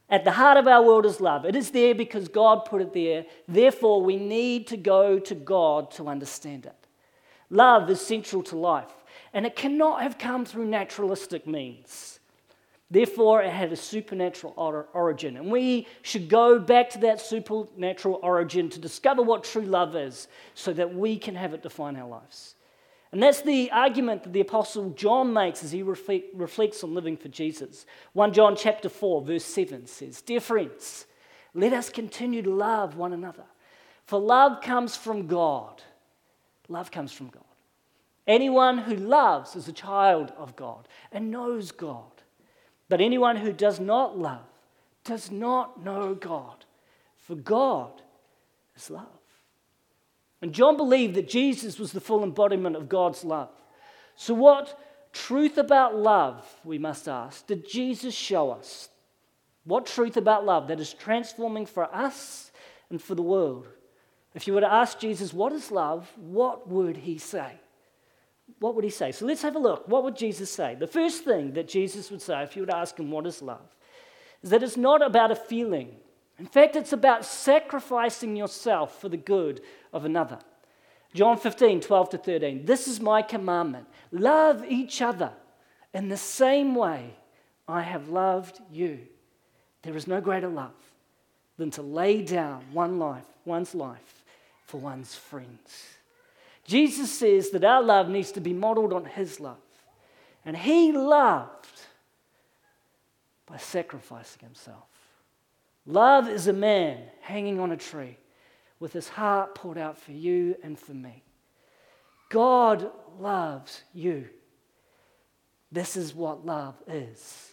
At 0.10 0.25
the 0.25 0.32
heart 0.32 0.58
of 0.58 0.68
our 0.68 0.84
world 0.84 1.06
is 1.06 1.20
love. 1.20 1.46
It 1.46 1.56
is 1.56 1.72
there 1.72 1.96
because 1.96 2.27
God 2.27 2.65
put 2.65 2.82
it 2.82 2.94
there. 2.94 3.25
Therefore, 3.48 4.01
we 4.01 4.18
need 4.18 4.68
to 4.68 4.77
go 4.77 5.18
to 5.20 5.36
God 5.36 5.92
to 5.92 6.08
understand 6.08 6.65
it. 6.65 6.75
Love 7.50 7.89
is 7.89 8.01
central 8.01 8.44
to 8.44 8.58
life, 8.58 8.94
and 9.34 9.46
it 9.46 9.56
cannot 9.56 10.01
have 10.01 10.18
come 10.18 10.46
through 10.46 10.65
naturalistic 10.65 11.48
means. 11.48 12.20
Therefore, 12.92 13.42
it 13.42 13.51
had 13.51 13.72
a 13.72 13.75
supernatural 13.75 14.53
origin. 14.94 15.38
And 15.38 15.51
we 15.51 15.88
should 16.03 16.30
go 16.30 16.60
back 16.60 16.92
to 16.92 17.00
that 17.00 17.20
supernatural 17.20 18.20
origin 18.22 18.70
to 18.70 18.80
discover 18.80 19.24
what 19.24 19.44
true 19.44 19.63
love 19.63 19.96
is 19.96 20.27
so 20.53 20.74
that 20.74 20.94
we 20.94 21.18
can 21.18 21.34
have 21.34 21.56
it 21.56 21.63
define 21.63 21.96
our 21.96 22.08
lives. 22.08 22.53
And 23.13 23.22
that's 23.22 23.41
the 23.43 23.70
argument 23.72 24.24
that 24.24 24.34
the 24.34 24.41
apostle 24.41 24.89
John 24.89 25.34
makes 25.34 25.63
as 25.63 25.72
he 25.72 25.84
reflects 25.84 26.84
on 26.84 26.96
living 26.96 27.15
for 27.15 27.27
Jesus. 27.27 27.86
1 28.13 28.34
John 28.34 28.55
chapter 28.55 28.89
4 28.89 29.22
verse 29.22 29.46
7 29.46 29.86
says, 29.86 30.20
"Dear 30.24 30.39
friends, 30.39 31.05
let 31.53 31.74
us 31.74 31.91
continue 31.91 32.41
to 32.41 32.50
love 32.50 32.98
one 32.98 33.13
another, 33.13 33.46
for 34.03 34.20
love 34.20 34.62
comes 34.62 34.98
from 34.98 35.27
God. 35.27 35.84
Love 36.67 36.89
comes 36.89 37.13
from 37.13 37.27
God. 37.27 37.43
Anyone 38.25 38.79
who 38.79 38.96
loves 38.96 39.55
is 39.55 39.67
a 39.67 39.74
child 39.74 40.32
of 40.36 40.55
God 40.55 40.88
and 41.12 41.29
knows 41.29 41.72
God. 41.72 42.24
But 42.89 43.00
anyone 43.00 43.36
who 43.36 43.53
does 43.53 43.79
not 43.79 44.17
love 44.17 44.48
does 45.03 45.29
not 45.29 45.84
know 45.84 46.15
God, 46.15 46.65
for 47.17 47.36
God 47.36 48.01
is 48.75 48.89
love." 48.89 49.20
And 50.43 50.51
John 50.51 50.75
believed 50.75 51.15
that 51.15 51.29
Jesus 51.29 51.79
was 51.79 51.93
the 51.93 52.01
full 52.01 52.21
embodiment 52.21 52.75
of 52.75 52.89
God's 52.89 53.23
love. 53.23 53.50
So, 54.17 54.33
what 54.33 54.77
truth 55.13 55.57
about 55.57 55.95
love, 55.95 56.45
we 56.65 56.77
must 56.77 57.07
ask, 57.07 57.47
did 57.47 57.65
Jesus 57.65 58.13
show 58.13 58.51
us? 58.51 58.89
What 59.63 59.85
truth 59.85 60.17
about 60.17 60.45
love 60.45 60.67
that 60.67 60.81
is 60.81 60.93
transforming 60.93 61.65
for 61.65 61.85
us 61.95 62.51
and 62.89 63.01
for 63.01 63.15
the 63.15 63.21
world? 63.21 63.67
If 64.35 64.45
you 64.45 64.53
were 64.53 64.59
to 64.59 64.71
ask 64.71 65.00
Jesus, 65.00 65.33
what 65.33 65.53
is 65.53 65.71
love, 65.71 66.12
what 66.17 66.67
would 66.67 66.97
he 66.97 67.17
say? 67.17 67.53
What 68.59 68.75
would 68.75 68.83
he 68.83 68.89
say? 68.89 69.13
So 69.13 69.25
let's 69.25 69.43
have 69.43 69.55
a 69.55 69.59
look. 69.59 69.88
What 69.88 70.03
would 70.03 70.17
Jesus 70.17 70.51
say? 70.51 70.75
The 70.75 70.88
first 70.88 71.23
thing 71.23 71.53
that 71.53 71.69
Jesus 71.69 72.12
would 72.12 72.21
say, 72.21 72.43
if 72.43 72.57
you 72.57 72.63
were 72.63 72.67
to 72.67 72.75
ask 72.75 73.00
him, 73.00 73.12
what 73.12 73.25
is 73.25 73.41
love, 73.41 73.73
is 74.41 74.50
that 74.50 74.62
it's 74.62 74.75
not 74.75 75.01
about 75.01 75.31
a 75.31 75.35
feeling. 75.35 75.95
In 76.40 76.46
fact, 76.46 76.75
it's 76.75 76.94
about 76.94 77.25
sacrificing 77.25 78.36
yourself 78.36 79.00
for 79.00 79.10
the 79.10 79.18
good 79.18 79.62
of 79.92 80.06
another. 80.06 80.40
John 81.13 81.38
15, 81.38 81.82
12 81.82 82.10
to 82.10 82.18
13. 82.18 82.66
This 82.66 82.88
is 82.88 83.00
my 83.00 83.22
commandment 83.22 83.88
love 84.12 84.66
each 84.66 85.02
other 85.02 85.32
in 85.94 86.10
the 86.10 86.18
same 86.18 86.75
way 86.75 87.16
I 87.68 87.82
have 87.82 88.10
loved 88.10 88.60
you. 88.72 89.00
There 89.84 89.96
is 89.96 90.08
no 90.08 90.22
greater 90.22 90.50
love 90.50 90.72
than 91.58 91.70
to 91.72 91.82
lay 91.82 92.22
down 92.22 92.63
one 92.72 92.98
life, 92.98 93.25
one's 93.46 93.75
life 93.75 94.24
for 94.66 94.80
one's 94.80 95.13
friends. 95.13 95.98
Jesus 96.66 97.12
says 97.12 97.50
that 97.52 97.63
our 97.63 97.84
love 97.84 98.10
needs 98.10 98.32
to 98.32 98.42
be 98.42 98.54
modeled 98.54 98.94
on 98.94 99.06
his 99.06 99.40
love. 99.40 99.58
And 100.46 100.58
he 100.58 100.92
loved 100.92 101.82
by 103.46 103.58
sacrificing 103.58 104.42
himself. 104.42 104.92
Love 105.86 106.30
is 106.30 106.48
a 106.48 106.54
man 106.54 107.00
hanging 107.22 107.60
on 107.60 107.72
a 107.72 107.78
tree 107.78 108.18
with 108.80 108.94
his 108.94 109.10
heart 109.10 109.56
poured 109.56 109.78
out 109.78 109.98
for 109.98 110.12
you 110.12 110.56
and 110.63 110.80
for 110.80 110.94
me. 110.94 111.24
God 112.30 112.90
loves 113.20 113.84
you. 113.94 114.28
This 115.72 115.98
is 115.98 116.13
what 116.13 116.46
love 116.46 116.75
is. 116.88 117.52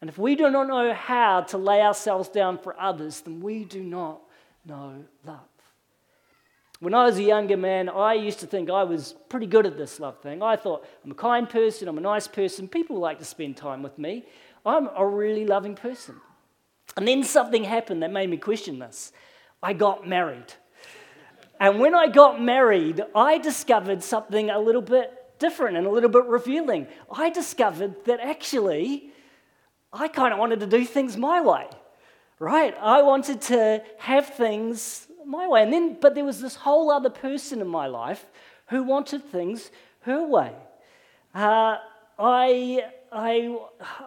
And 0.00 0.10
if 0.10 0.18
we 0.18 0.34
do 0.34 0.50
not 0.50 0.66
know 0.66 0.92
how 0.92 1.42
to 1.42 1.58
lay 1.58 1.80
ourselves 1.80 2.28
down 2.28 2.58
for 2.58 2.78
others, 2.80 3.20
then 3.20 3.40
we 3.40 3.64
do 3.64 3.82
not 3.82 4.20
know 4.66 5.04
love. 5.24 5.40
When 6.80 6.94
I 6.94 7.04
was 7.04 7.18
a 7.18 7.22
younger 7.22 7.56
man, 7.56 7.88
I 7.88 8.14
used 8.14 8.40
to 8.40 8.46
think 8.46 8.68
I 8.68 8.82
was 8.82 9.14
pretty 9.28 9.46
good 9.46 9.66
at 9.66 9.76
this 9.76 10.00
love 10.00 10.18
thing. 10.20 10.42
I 10.42 10.56
thought, 10.56 10.84
I'm 11.04 11.12
a 11.12 11.14
kind 11.14 11.48
person, 11.48 11.86
I'm 11.86 11.98
a 11.98 12.00
nice 12.00 12.26
person, 12.26 12.66
people 12.66 12.98
like 12.98 13.20
to 13.20 13.24
spend 13.24 13.56
time 13.56 13.82
with 13.82 13.98
me. 13.98 14.24
I'm 14.66 14.88
a 14.96 15.06
really 15.06 15.46
loving 15.46 15.76
person. 15.76 16.16
And 16.96 17.08
then 17.08 17.22
something 17.24 17.64
happened 17.64 18.02
that 18.02 18.12
made 18.12 18.28
me 18.28 18.36
question 18.36 18.78
this. 18.78 19.12
I 19.62 19.72
got 19.72 20.06
married. 20.06 20.52
And 21.60 21.78
when 21.78 21.94
I 21.94 22.08
got 22.08 22.42
married, 22.42 23.02
I 23.14 23.38
discovered 23.38 24.02
something 24.02 24.50
a 24.50 24.58
little 24.58 24.82
bit 24.82 25.38
different 25.38 25.76
and 25.76 25.86
a 25.86 25.90
little 25.90 26.10
bit 26.10 26.24
revealing. 26.24 26.86
I 27.10 27.30
discovered 27.30 28.04
that 28.04 28.20
actually 28.20 29.12
I 29.92 30.08
kind 30.08 30.32
of 30.32 30.38
wanted 30.38 30.60
to 30.60 30.66
do 30.66 30.84
things 30.84 31.16
my 31.16 31.40
way, 31.40 31.66
right? 32.38 32.74
I 32.80 33.02
wanted 33.02 33.42
to 33.42 33.82
have 33.98 34.26
things 34.34 35.06
my 35.26 35.46
way. 35.46 35.62
And 35.62 35.72
then, 35.72 35.98
but 36.00 36.14
there 36.14 36.24
was 36.24 36.40
this 36.40 36.56
whole 36.56 36.90
other 36.90 37.10
person 37.10 37.60
in 37.60 37.68
my 37.68 37.86
life 37.86 38.24
who 38.68 38.82
wanted 38.82 39.22
things 39.24 39.70
her 40.00 40.26
way. 40.26 40.52
Uh, 41.34 41.76
I 42.18 42.84
I, 43.12 43.58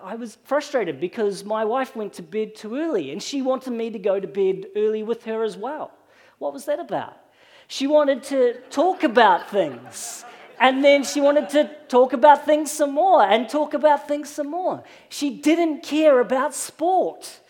I 0.03 0.15
was 0.15 0.37
frustrated 0.45 0.99
because 0.99 1.43
my 1.43 1.63
wife 1.63 1.95
went 1.95 2.13
to 2.13 2.23
bed 2.23 2.55
too 2.55 2.75
early 2.75 3.11
and 3.11 3.21
she 3.21 3.41
wanted 3.41 3.71
me 3.71 3.91
to 3.91 3.99
go 3.99 4.19
to 4.19 4.27
bed 4.27 4.65
early 4.75 5.03
with 5.03 5.25
her 5.25 5.43
as 5.43 5.55
well. 5.55 5.91
What 6.39 6.53
was 6.53 6.65
that 6.65 6.79
about? 6.79 7.15
She 7.67 7.85
wanted 7.87 8.23
to 8.23 8.59
talk 8.69 9.03
about 9.03 9.49
things. 9.49 10.25
And 10.59 10.83
then 10.83 11.03
she 11.03 11.21
wanted 11.21 11.49
to 11.49 11.69
talk 11.87 12.13
about 12.13 12.45
things 12.45 12.71
some 12.71 12.93
more 12.93 13.21
and 13.23 13.47
talk 13.47 13.73
about 13.73 14.07
things 14.07 14.29
some 14.29 14.49
more. 14.49 14.83
She 15.09 15.37
didn't 15.37 15.83
care 15.83 16.19
about 16.19 16.55
sport. 16.55 17.41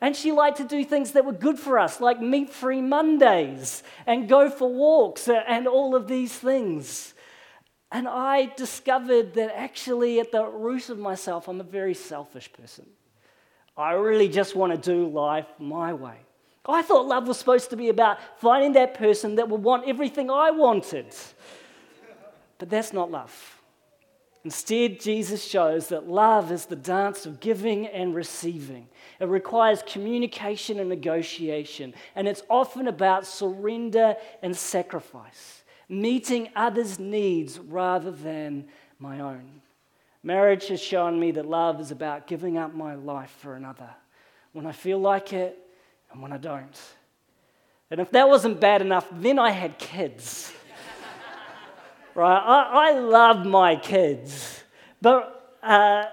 And 0.00 0.16
she 0.16 0.32
liked 0.32 0.56
to 0.56 0.64
do 0.64 0.82
things 0.84 1.12
that 1.12 1.26
were 1.26 1.32
good 1.32 1.58
for 1.58 1.78
us, 1.78 2.00
like 2.00 2.20
meat 2.20 2.50
free 2.50 2.80
Mondays 2.80 3.82
and 4.06 4.28
go 4.28 4.48
for 4.48 4.72
walks 4.72 5.28
and 5.28 5.68
all 5.68 5.94
of 5.94 6.08
these 6.08 6.32
things. 6.32 7.09
And 7.92 8.06
I 8.06 8.52
discovered 8.56 9.34
that 9.34 9.56
actually, 9.56 10.20
at 10.20 10.30
the 10.30 10.44
root 10.46 10.90
of 10.90 10.98
myself, 10.98 11.48
I'm 11.48 11.60
a 11.60 11.64
very 11.64 11.94
selfish 11.94 12.52
person. 12.52 12.86
I 13.76 13.92
really 13.92 14.28
just 14.28 14.54
want 14.54 14.72
to 14.72 14.78
do 14.78 15.08
life 15.08 15.46
my 15.58 15.92
way. 15.92 16.18
I 16.66 16.82
thought 16.82 17.06
love 17.06 17.26
was 17.26 17.38
supposed 17.38 17.70
to 17.70 17.76
be 17.76 17.88
about 17.88 18.18
finding 18.38 18.74
that 18.74 18.94
person 18.94 19.36
that 19.36 19.48
would 19.48 19.62
want 19.62 19.88
everything 19.88 20.30
I 20.30 20.50
wanted. 20.50 21.14
But 22.58 22.70
that's 22.70 22.92
not 22.92 23.10
love. 23.10 23.56
Instead, 24.44 25.00
Jesus 25.00 25.44
shows 25.44 25.88
that 25.88 26.08
love 26.08 26.52
is 26.52 26.66
the 26.66 26.76
dance 26.76 27.26
of 27.26 27.40
giving 27.40 27.86
and 27.88 28.14
receiving. 28.14 28.88
It 29.18 29.26
requires 29.26 29.82
communication 29.86 30.78
and 30.78 30.88
negotiation, 30.88 31.92
and 32.14 32.28
it's 32.28 32.42
often 32.48 32.88
about 32.88 33.26
surrender 33.26 34.16
and 34.42 34.56
sacrifice 34.56 35.59
meeting 35.90 36.48
others' 36.54 36.98
needs 36.98 37.58
rather 37.58 38.10
than 38.10 38.66
my 38.98 39.20
own. 39.20 39.60
Marriage 40.22 40.68
has 40.68 40.80
shown 40.80 41.18
me 41.18 41.32
that 41.32 41.46
love 41.46 41.80
is 41.80 41.90
about 41.90 42.26
giving 42.26 42.56
up 42.56 42.74
my 42.74 42.94
life 42.94 43.34
for 43.40 43.56
another 43.56 43.90
when 44.52 44.66
I 44.66 44.72
feel 44.72 44.98
like 44.98 45.32
it 45.32 45.58
and 46.12 46.22
when 46.22 46.32
I 46.32 46.36
don't. 46.36 46.80
And 47.90 48.00
if 48.00 48.10
that 48.12 48.28
wasn't 48.28 48.60
bad 48.60 48.82
enough, 48.82 49.08
then 49.10 49.38
I 49.38 49.50
had 49.50 49.78
kids. 49.78 50.52
right? 52.14 52.38
I, 52.38 52.90
I 52.90 52.98
love 52.98 53.44
my 53.44 53.76
kids. 53.76 54.62
But 55.00 55.58
uh, 55.62 56.04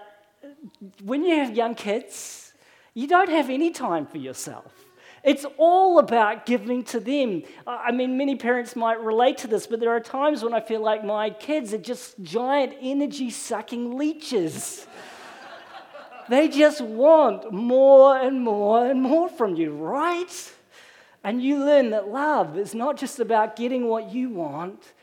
when 1.04 1.24
you 1.24 1.36
have 1.36 1.56
young 1.56 1.76
kids, 1.76 2.54
you 2.94 3.08
don't 3.08 3.30
have 3.30 3.50
any 3.50 3.70
time 3.70 4.08
for 4.08 4.18
yourself. 4.18 4.87
It's 5.28 5.46
all 5.58 6.00
about 6.00 6.46
giving 6.46 6.86
to 6.86 7.02
them. 7.02 7.44
I 7.68 7.92
mean, 7.92 8.18
many 8.18 8.38
parents 8.38 8.78
might 8.78 9.02
relate 9.02 9.40
to 9.40 9.48
this, 9.48 9.68
but 9.68 9.82
there 9.82 9.90
are 9.90 10.00
times 10.00 10.42
when 10.42 10.54
I 10.54 10.62
feel 10.62 10.80
like 10.80 11.04
my 11.04 11.32
kids 11.32 11.74
are 11.74 11.78
just 11.78 12.16
giant 12.24 12.76
energy 12.80 13.30
sucking 13.30 13.98
leeches. 13.98 14.88
they 16.30 16.48
just 16.48 16.80
want 16.80 17.52
more 17.52 18.18
and 18.18 18.42
more 18.42 18.90
and 18.90 19.02
more 19.02 19.28
from 19.28 19.58
you, 19.58 19.74
right? 19.74 20.54
And 21.26 21.44
you 21.44 21.60
learn 21.60 21.90
that 21.90 22.08
love 22.08 22.58
is 22.58 22.74
not 22.74 22.96
just 22.96 23.20
about 23.20 23.58
getting 23.58 23.90
what 23.90 24.10
you 24.10 24.30
want, 24.30 24.94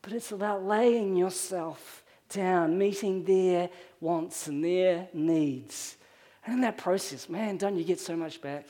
but 0.00 0.14
it's 0.14 0.32
about 0.32 0.64
laying 0.64 1.14
yourself 1.14 2.02
down, 2.30 2.78
meeting 2.78 3.22
their 3.24 3.68
wants 4.00 4.46
and 4.46 4.64
their 4.64 5.08
needs. 5.12 5.98
And 6.46 6.54
in 6.54 6.60
that 6.62 6.78
process, 6.78 7.28
man, 7.28 7.58
don't 7.58 7.76
you 7.76 7.84
get 7.84 8.00
so 8.00 8.16
much 8.16 8.40
back? 8.40 8.64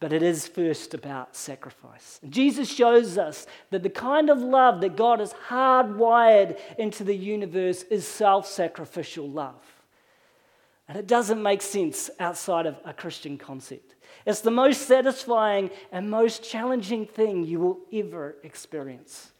But 0.00 0.14
it 0.14 0.22
is 0.22 0.48
first 0.48 0.94
about 0.94 1.36
sacrifice. 1.36 2.20
Jesus 2.28 2.72
shows 2.72 3.18
us 3.18 3.46
that 3.68 3.82
the 3.82 3.90
kind 3.90 4.30
of 4.30 4.40
love 4.40 4.80
that 4.80 4.96
God 4.96 5.20
has 5.20 5.34
hardwired 5.48 6.58
into 6.78 7.04
the 7.04 7.14
universe 7.14 7.82
is 7.84 8.08
self 8.08 8.46
sacrificial 8.46 9.28
love. 9.28 9.62
And 10.88 10.98
it 10.98 11.06
doesn't 11.06 11.42
make 11.42 11.60
sense 11.62 12.10
outside 12.18 12.66
of 12.66 12.76
a 12.84 12.94
Christian 12.94 13.36
concept. 13.36 13.94
It's 14.26 14.40
the 14.40 14.50
most 14.50 14.88
satisfying 14.88 15.70
and 15.92 16.10
most 16.10 16.42
challenging 16.42 17.06
thing 17.06 17.44
you 17.44 17.60
will 17.60 17.78
ever 17.92 18.36
experience. 18.42 19.30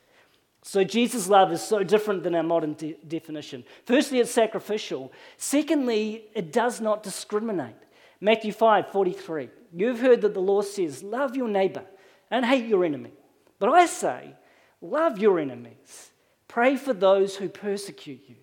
So, 0.63 0.85
Jesus' 0.85 1.27
love 1.27 1.53
is 1.53 1.63
so 1.63 1.83
different 1.83 2.23
than 2.23 2.35
our 2.35 2.43
modern 2.43 2.75
de- 2.75 2.99
definition. 3.09 3.65
Firstly, 3.87 4.21
it's 4.21 4.31
sacrificial. 4.31 5.11
Secondly, 5.39 6.27
it 6.35 6.53
does 6.53 6.83
not 6.83 7.03
discriminate. 7.03 7.77
Matthew 8.21 8.53
5 8.53 8.91
43. 8.91 9.49
You've 9.73 10.01
heard 10.01 10.21
that 10.23 10.35
the 10.35 10.41
law 10.41 10.63
says, 10.63 11.03
Love 11.03 11.37
your 11.37 11.49
neighbor 11.49 11.85
and 12.31 12.45
hate 12.45 12.67
your 12.67 12.85
enemy. 12.85 13.13
But 13.59 13.71
I 13.71 13.87
say, 13.87 14.35
Love 14.81 15.19
your 15.19 15.39
enemies. 15.39 16.11
Pray 16.49 16.77
for 16.77 16.93
those 16.93 17.37
who 17.37 17.49
persecute 17.49 18.23
you. 18.27 18.37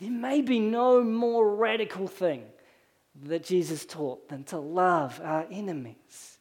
There 0.00 0.10
may 0.10 0.40
be 0.40 0.58
no 0.58 1.02
more 1.04 1.54
radical 1.54 2.06
thing 2.06 2.44
that 3.22 3.44
Jesus 3.44 3.84
taught 3.84 4.28
than 4.28 4.44
to 4.44 4.58
love 4.58 5.20
our 5.22 5.46
enemies. 5.50 6.38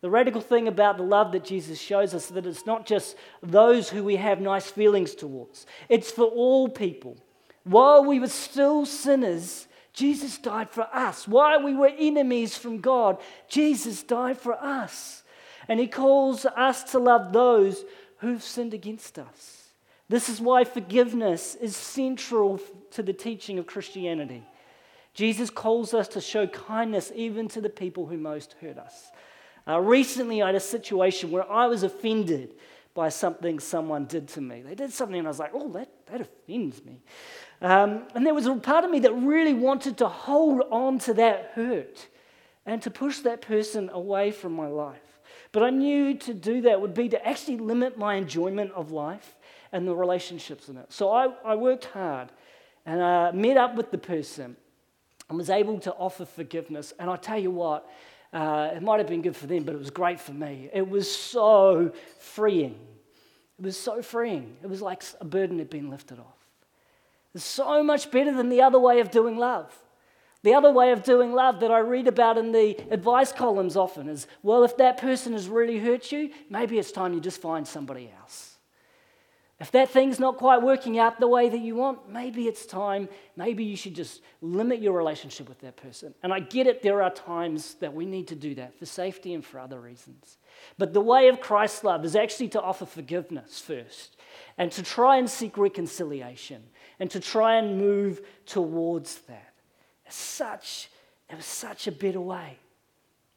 The 0.00 0.10
radical 0.10 0.40
thing 0.40 0.68
about 0.68 0.96
the 0.96 1.02
love 1.02 1.32
that 1.32 1.44
Jesus 1.44 1.80
shows 1.80 2.14
us 2.14 2.26
that 2.26 2.46
it's 2.46 2.66
not 2.66 2.86
just 2.86 3.16
those 3.42 3.88
who 3.88 4.04
we 4.04 4.16
have 4.16 4.40
nice 4.40 4.70
feelings 4.70 5.14
towards. 5.14 5.66
It's 5.88 6.10
for 6.10 6.24
all 6.24 6.68
people. 6.68 7.16
While 7.64 8.04
we 8.04 8.20
were 8.20 8.28
still 8.28 8.84
sinners, 8.84 9.66
Jesus 9.94 10.38
died 10.38 10.68
for 10.68 10.88
us. 10.92 11.26
While 11.26 11.62
we 11.62 11.74
were 11.74 11.90
enemies 11.96 12.56
from 12.56 12.80
God, 12.80 13.20
Jesus 13.48 14.02
died 14.02 14.36
for 14.36 14.54
us. 14.54 15.22
And 15.68 15.80
he 15.80 15.86
calls 15.86 16.44
us 16.44 16.82
to 16.92 16.98
love 16.98 17.32
those 17.32 17.84
who've 18.18 18.42
sinned 18.42 18.74
against 18.74 19.18
us. 19.18 19.68
This 20.08 20.28
is 20.28 20.40
why 20.40 20.64
forgiveness 20.64 21.54
is 21.54 21.76
central 21.76 22.60
to 22.90 23.02
the 23.02 23.12
teaching 23.12 23.58
of 23.58 23.66
Christianity. 23.66 24.42
Jesus 25.14 25.48
calls 25.48 25.94
us 25.94 26.08
to 26.08 26.20
show 26.20 26.46
kindness 26.48 27.12
even 27.14 27.46
to 27.48 27.60
the 27.60 27.70
people 27.70 28.06
who 28.06 28.18
most 28.18 28.56
hurt 28.60 28.76
us. 28.76 29.10
Uh, 29.66 29.80
recently, 29.80 30.42
I 30.42 30.46
had 30.46 30.54
a 30.56 30.60
situation 30.60 31.30
where 31.30 31.50
I 31.50 31.66
was 31.66 31.84
offended 31.84 32.54
by 32.94 33.08
something 33.08 33.58
someone 33.58 34.04
did 34.04 34.28
to 34.28 34.40
me. 34.40 34.62
They 34.62 34.74
did 34.74 34.92
something, 34.92 35.18
and 35.18 35.26
I 35.26 35.30
was 35.30 35.38
like, 35.38 35.52
oh, 35.54 35.68
that, 35.70 35.88
that 36.06 36.20
offends 36.20 36.84
me. 36.84 37.00
Um, 37.64 38.02
and 38.14 38.26
there 38.26 38.34
was 38.34 38.44
a 38.44 38.54
part 38.56 38.84
of 38.84 38.90
me 38.90 38.98
that 39.00 39.14
really 39.14 39.54
wanted 39.54 39.96
to 39.98 40.06
hold 40.06 40.60
on 40.70 40.98
to 40.98 41.14
that 41.14 41.52
hurt 41.54 42.08
and 42.66 42.82
to 42.82 42.90
push 42.90 43.20
that 43.20 43.40
person 43.40 43.88
away 43.90 44.32
from 44.32 44.52
my 44.52 44.66
life. 44.66 45.00
But 45.50 45.62
I 45.62 45.70
knew 45.70 46.12
to 46.12 46.34
do 46.34 46.60
that 46.60 46.82
would 46.82 46.92
be 46.92 47.08
to 47.08 47.26
actually 47.26 47.56
limit 47.56 47.96
my 47.96 48.16
enjoyment 48.16 48.70
of 48.72 48.90
life 48.90 49.34
and 49.72 49.88
the 49.88 49.94
relationships 49.94 50.68
in 50.68 50.76
it. 50.76 50.92
So 50.92 51.10
I, 51.10 51.28
I 51.42 51.54
worked 51.54 51.86
hard 51.86 52.32
and 52.84 53.02
I 53.02 53.30
met 53.30 53.56
up 53.56 53.76
with 53.76 53.90
the 53.90 53.96
person 53.96 54.58
and 55.30 55.38
was 55.38 55.48
able 55.48 55.78
to 55.80 55.92
offer 55.94 56.26
forgiveness. 56.26 56.92
And 56.98 57.08
I 57.08 57.16
tell 57.16 57.38
you 57.38 57.50
what, 57.50 57.90
uh, 58.34 58.72
it 58.76 58.82
might 58.82 58.98
have 58.98 59.08
been 59.08 59.22
good 59.22 59.36
for 59.36 59.46
them, 59.46 59.64
but 59.64 59.74
it 59.74 59.78
was 59.78 59.88
great 59.88 60.20
for 60.20 60.34
me. 60.34 60.68
It 60.70 60.86
was 60.86 61.10
so 61.10 61.94
freeing. 62.18 62.78
It 63.58 63.64
was 63.64 63.78
so 63.78 64.02
freeing. 64.02 64.58
It 64.62 64.68
was 64.68 64.82
like 64.82 65.02
a 65.18 65.24
burden 65.24 65.60
had 65.60 65.70
been 65.70 65.88
lifted 65.88 66.18
off. 66.18 66.43
It's 67.34 67.44
so 67.44 67.82
much 67.82 68.10
better 68.10 68.32
than 68.32 68.48
the 68.48 68.62
other 68.62 68.78
way 68.78 69.00
of 69.00 69.10
doing 69.10 69.36
love. 69.36 69.74
The 70.42 70.54
other 70.54 70.70
way 70.70 70.92
of 70.92 71.02
doing 71.02 71.32
love 71.32 71.60
that 71.60 71.70
I 71.70 71.78
read 71.78 72.06
about 72.06 72.36
in 72.36 72.52
the 72.52 72.76
advice 72.90 73.32
columns 73.32 73.76
often 73.76 74.08
is 74.08 74.26
well, 74.42 74.62
if 74.62 74.76
that 74.76 74.98
person 74.98 75.32
has 75.32 75.48
really 75.48 75.78
hurt 75.78 76.12
you, 76.12 76.30
maybe 76.50 76.78
it's 76.78 76.92
time 76.92 77.14
you 77.14 77.20
just 77.20 77.40
find 77.40 77.66
somebody 77.66 78.10
else. 78.20 78.54
If 79.60 79.70
that 79.70 79.88
thing's 79.88 80.18
not 80.18 80.36
quite 80.36 80.62
working 80.62 80.98
out 80.98 81.20
the 81.20 81.28
way 81.28 81.48
that 81.48 81.60
you 81.60 81.76
want, 81.76 82.10
maybe 82.10 82.48
it's 82.48 82.66
time, 82.66 83.08
maybe 83.36 83.64
you 83.64 83.76
should 83.76 83.94
just 83.94 84.20
limit 84.42 84.82
your 84.82 84.92
relationship 84.92 85.48
with 85.48 85.60
that 85.60 85.76
person. 85.76 86.12
And 86.22 86.32
I 86.32 86.40
get 86.40 86.66
it, 86.66 86.82
there 86.82 87.02
are 87.02 87.10
times 87.10 87.74
that 87.74 87.94
we 87.94 88.04
need 88.04 88.28
to 88.28 88.34
do 88.34 88.56
that 88.56 88.78
for 88.78 88.84
safety 88.84 89.32
and 89.32 89.44
for 89.44 89.60
other 89.60 89.80
reasons. 89.80 90.38
But 90.76 90.92
the 90.92 91.00
way 91.00 91.28
of 91.28 91.40
Christ's 91.40 91.84
love 91.84 92.04
is 92.04 92.16
actually 92.16 92.48
to 92.48 92.60
offer 92.60 92.84
forgiveness 92.84 93.60
first 93.60 94.16
and 94.58 94.72
to 94.72 94.82
try 94.82 95.16
and 95.16 95.30
seek 95.30 95.56
reconciliation 95.56 96.64
and 97.04 97.10
to 97.10 97.20
try 97.20 97.56
and 97.56 97.76
move 97.76 98.22
towards 98.46 99.16
that. 99.28 99.52
It's 100.06 100.16
such, 100.16 100.88
it 101.28 101.36
was 101.36 101.44
such 101.44 101.86
a 101.86 101.92
better 101.92 102.18
way. 102.18 102.56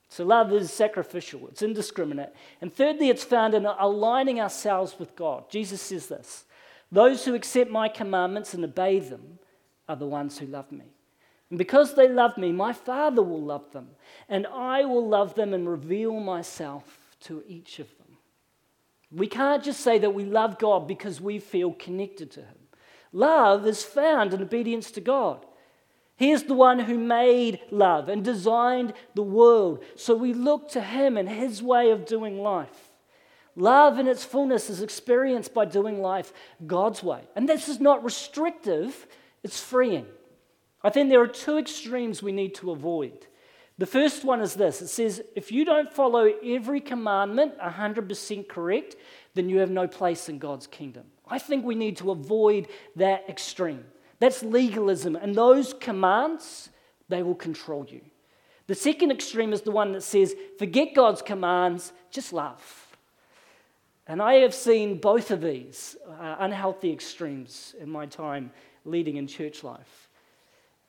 So, 0.08 0.24
love 0.24 0.54
is 0.54 0.72
sacrificial, 0.72 1.50
it's 1.50 1.62
indiscriminate. 1.62 2.34
And 2.62 2.74
thirdly, 2.74 3.10
it's 3.10 3.26
found 3.26 3.54
in 3.54 3.66
aligning 3.66 4.40
ourselves 4.40 4.98
with 4.98 5.18
God. 5.18 5.50
Jesus 5.50 5.82
says 5.82 6.08
this 6.08 6.46
Those 6.94 7.26
who 7.26 7.36
accept 7.36 7.70
my 7.70 7.90
commandments 7.90 8.54
and 8.54 8.64
obey 8.64 9.02
them 9.02 9.38
are 9.90 9.98
the 9.98 10.08
ones 10.08 10.38
who 10.38 10.46
love 10.46 10.72
me. 10.72 10.86
And 11.50 11.58
because 11.58 11.94
they 11.94 12.08
love 12.08 12.38
me, 12.38 12.54
my 12.54 12.72
Father 12.72 13.22
will 13.22 13.42
love 13.42 13.70
them, 13.74 13.90
and 14.30 14.48
I 14.48 14.86
will 14.86 15.06
love 15.06 15.36
them 15.36 15.54
and 15.54 15.68
reveal 15.68 16.22
myself 16.22 17.18
to 17.24 17.44
each 17.46 17.80
of 17.80 17.90
them. 17.98 18.16
We 19.12 19.28
can't 19.28 19.62
just 19.62 19.82
say 19.82 19.98
that 19.98 20.14
we 20.14 20.24
love 20.24 20.58
God 20.58 20.88
because 20.88 21.20
we 21.20 21.40
feel 21.40 21.74
connected 21.74 22.32
to 22.32 22.40
Him. 22.40 22.56
Love 23.18 23.66
is 23.66 23.84
found 23.84 24.32
in 24.32 24.44
obedience 24.44 24.92
to 24.92 25.02
God. 25.02 25.44
He 26.18 26.30
is 26.30 26.44
the 26.44 26.54
one 26.54 26.78
who 26.78 27.00
made 27.00 27.60
love 27.72 28.10
and 28.10 28.24
designed 28.24 28.94
the 29.16 29.24
world. 29.24 29.84
So 29.96 30.14
we 30.16 30.34
look 30.34 30.70
to 30.70 30.82
Him 30.82 31.18
and 31.18 31.28
His 31.28 31.64
way 31.64 31.90
of 31.90 32.06
doing 32.06 32.44
life. 32.44 32.92
Love 33.56 33.98
in 33.98 34.08
its 34.08 34.24
fullness 34.24 34.70
is 34.70 34.84
experienced 34.84 35.52
by 35.52 35.66
doing 35.66 36.00
life 36.00 36.32
God's 36.68 37.02
way. 37.02 37.22
And 37.36 37.50
this 37.50 37.68
is 37.68 37.80
not 37.80 38.04
restrictive, 38.04 39.08
it's 39.42 39.60
freeing. 39.60 40.06
I 40.84 40.92
think 40.92 41.10
there 41.10 41.22
are 41.22 41.28
two 41.28 41.58
extremes 41.58 42.22
we 42.22 42.32
need 42.32 42.54
to 42.56 42.70
avoid. 42.70 43.26
The 43.80 43.88
first 43.88 44.24
one 44.24 44.42
is 44.42 44.54
this 44.54 44.80
it 44.84 44.90
says, 44.90 45.24
if 45.36 45.52
you 45.52 45.66
don't 45.66 45.92
follow 45.92 46.26
every 46.46 46.82
commandment 46.82 47.58
100% 47.58 48.48
correct, 48.48 48.96
then 49.34 49.50
you 49.50 49.58
have 49.58 49.72
no 49.72 49.88
place 49.88 50.30
in 50.30 50.38
God's 50.38 50.68
kingdom. 50.68 51.06
I 51.30 51.40
think 51.40 51.66
we 51.66 51.76
need 51.76 51.98
to 51.98 52.12
avoid 52.12 52.68
that 52.96 53.26
extreme. 53.30 53.86
That's 54.20 54.44
legalism. 54.44 55.16
And 55.16 55.36
those 55.36 55.74
commands, 55.74 56.70
they 57.10 57.24
will 57.24 57.36
control 57.36 57.86
you. 57.88 58.02
The 58.68 58.76
second 58.76 59.12
extreme 59.12 59.54
is 59.54 59.62
the 59.62 59.72
one 59.72 59.94
that 59.94 60.04
says, 60.04 60.36
forget 60.60 60.94
God's 60.94 61.22
commands, 61.22 61.94
just 62.12 62.34
love. 62.34 62.88
And 64.08 64.22
I 64.22 64.36
have 64.36 64.54
seen 64.54 65.00
both 65.00 65.32
of 65.32 65.42
these 65.42 65.96
uh, 66.08 66.36
unhealthy 66.40 66.92
extremes 66.92 67.76
in 67.80 67.90
my 67.90 68.06
time 68.06 68.52
leading 68.86 69.18
in 69.18 69.28
church 69.28 69.64
life. 69.64 70.07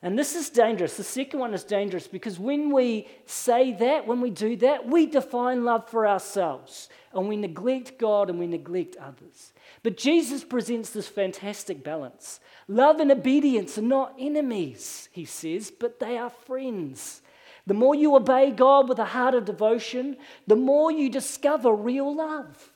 And 0.01 0.17
this 0.17 0.33
is 0.33 0.49
dangerous. 0.49 0.95
The 0.95 1.03
second 1.03 1.41
one 1.41 1.53
is 1.53 1.65
dangerous 1.65 2.07
because 2.07 2.39
when 2.39 2.71
we 2.71 3.07
say 3.25 3.73
that, 3.73 4.07
when 4.07 4.21
we 4.21 4.29
do 4.29 4.55
that, 4.57 4.87
we 4.87 5.05
define 5.05 5.65
love 5.65 5.89
for 5.89 6.07
ourselves 6.07 6.87
and 7.13 7.27
we 7.27 7.35
neglect 7.35 7.99
God 7.99 8.29
and 8.29 8.39
we 8.39 8.47
neglect 8.47 8.95
others. 8.95 9.51
But 9.83 9.97
Jesus 9.97 10.45
presents 10.45 10.91
this 10.91 11.07
fantastic 11.09 11.83
balance. 11.83 12.39
Love 12.69 13.01
and 13.01 13.11
obedience 13.11 13.77
are 13.77 13.81
not 13.81 14.15
enemies, 14.17 15.09
he 15.11 15.25
says, 15.25 15.69
but 15.69 15.99
they 15.99 16.17
are 16.17 16.29
friends. 16.29 17.21
The 17.67 17.73
more 17.73 17.93
you 17.93 18.15
obey 18.15 18.51
God 18.51 18.87
with 18.87 18.99
a 18.99 19.05
heart 19.05 19.35
of 19.35 19.43
devotion, 19.43 20.15
the 20.47 20.55
more 20.55 20.91
you 20.91 21.09
discover 21.09 21.73
real 21.73 22.15
love. 22.15 22.71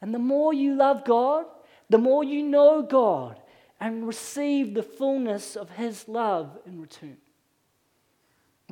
And 0.00 0.14
the 0.14 0.18
more 0.18 0.54
you 0.54 0.74
love 0.74 1.04
God, 1.04 1.44
the 1.90 1.98
more 1.98 2.24
you 2.24 2.42
know 2.42 2.82
God 2.82 3.38
and 3.82 4.06
receive 4.06 4.74
the 4.74 4.82
fullness 4.82 5.56
of 5.56 5.70
His 5.70 6.06
love 6.06 6.56
in 6.64 6.80
return. 6.80 7.16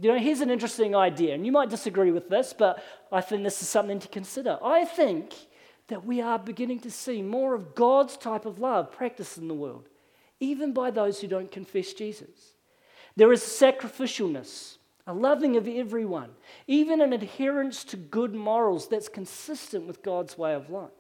You 0.01 0.13
know, 0.13 0.19
here's 0.19 0.41
an 0.41 0.51
interesting 0.51 0.95
idea, 0.95 1.35
and 1.35 1.45
you 1.45 1.51
might 1.51 1.69
disagree 1.69 2.13
with 2.13 2.29
this, 2.29 2.55
but 2.57 2.83
I 3.11 3.21
think 3.21 3.43
this 3.43 3.61
is 3.61 3.69
something 3.69 3.99
to 3.99 4.07
consider. 4.07 4.57
I 4.63 4.85
think 4.85 5.35
that 5.89 6.05
we 6.05 6.21
are 6.21 6.39
beginning 6.39 6.79
to 6.81 6.93
see 6.93 7.23
more 7.23 7.55
of 7.55 7.75
God's 7.75 8.17
type 8.17 8.47
of 8.47 8.61
love 8.61 8.93
practiced 8.93 9.37
in 9.37 9.49
the 9.49 9.55
world, 9.55 9.89
even 10.39 10.73
by 10.73 10.93
those 10.93 11.21
who 11.21 11.27
don't 11.27 11.51
confess 11.51 11.93
Jesus. 11.93 12.55
There 13.17 13.33
is 13.33 13.43
sacrificialness 13.43 14.77
a 15.07 15.13
loving 15.13 15.57
of 15.57 15.67
everyone, 15.67 16.31
even 16.69 17.01
an 17.01 17.13
adherence 17.13 17.83
to 17.83 17.97
good 17.97 18.33
morals 18.33 18.87
that's 18.87 19.09
consistent 19.09 19.89
with 19.89 20.05
God's 20.05 20.39
way 20.39 20.55
of 20.55 20.71
life. 20.71 20.91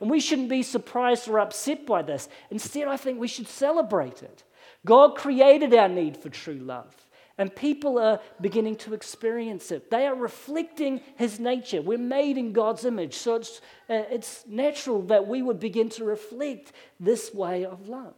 And 0.00 0.10
we 0.10 0.20
shouldn't 0.20 0.48
be 0.48 0.62
surprised 0.62 1.28
or 1.28 1.38
upset 1.38 1.86
by 1.86 2.02
this. 2.02 2.28
Instead, 2.50 2.88
I 2.88 2.96
think 2.96 3.20
we 3.20 3.28
should 3.28 3.48
celebrate 3.48 4.22
it. 4.22 4.44
God 4.84 5.14
created 5.14 5.74
our 5.74 5.88
need 5.88 6.16
for 6.16 6.30
true 6.30 6.54
love, 6.54 6.94
and 7.36 7.54
people 7.54 7.98
are 7.98 8.20
beginning 8.40 8.76
to 8.76 8.94
experience 8.94 9.70
it. 9.70 9.90
They 9.90 10.06
are 10.06 10.14
reflecting 10.14 11.02
His 11.16 11.38
nature. 11.38 11.82
We're 11.82 11.98
made 11.98 12.38
in 12.38 12.54
God's 12.54 12.86
image, 12.86 13.14
so 13.14 13.34
it's, 13.36 13.60
uh, 13.90 14.04
it's 14.10 14.44
natural 14.46 15.02
that 15.02 15.28
we 15.28 15.42
would 15.42 15.60
begin 15.60 15.90
to 15.90 16.04
reflect 16.04 16.72
this 16.98 17.34
way 17.34 17.66
of 17.66 17.88
love. 17.88 18.14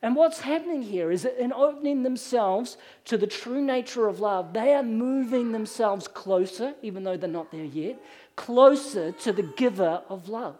And 0.00 0.16
what's 0.16 0.40
happening 0.40 0.82
here 0.82 1.10
is 1.10 1.22
that 1.22 1.42
in 1.42 1.52
opening 1.52 2.02
themselves 2.02 2.76
to 3.06 3.16
the 3.16 3.26
true 3.26 3.62
nature 3.62 4.06
of 4.06 4.20
love, 4.20 4.52
they 4.52 4.74
are 4.74 4.82
moving 4.82 5.52
themselves 5.52 6.08
closer, 6.08 6.74
even 6.82 7.04
though 7.04 7.16
they're 7.16 7.28
not 7.28 7.50
there 7.50 7.64
yet, 7.64 8.02
closer 8.36 9.12
to 9.12 9.32
the 9.32 9.42
giver 9.42 10.02
of 10.08 10.28
love. 10.28 10.56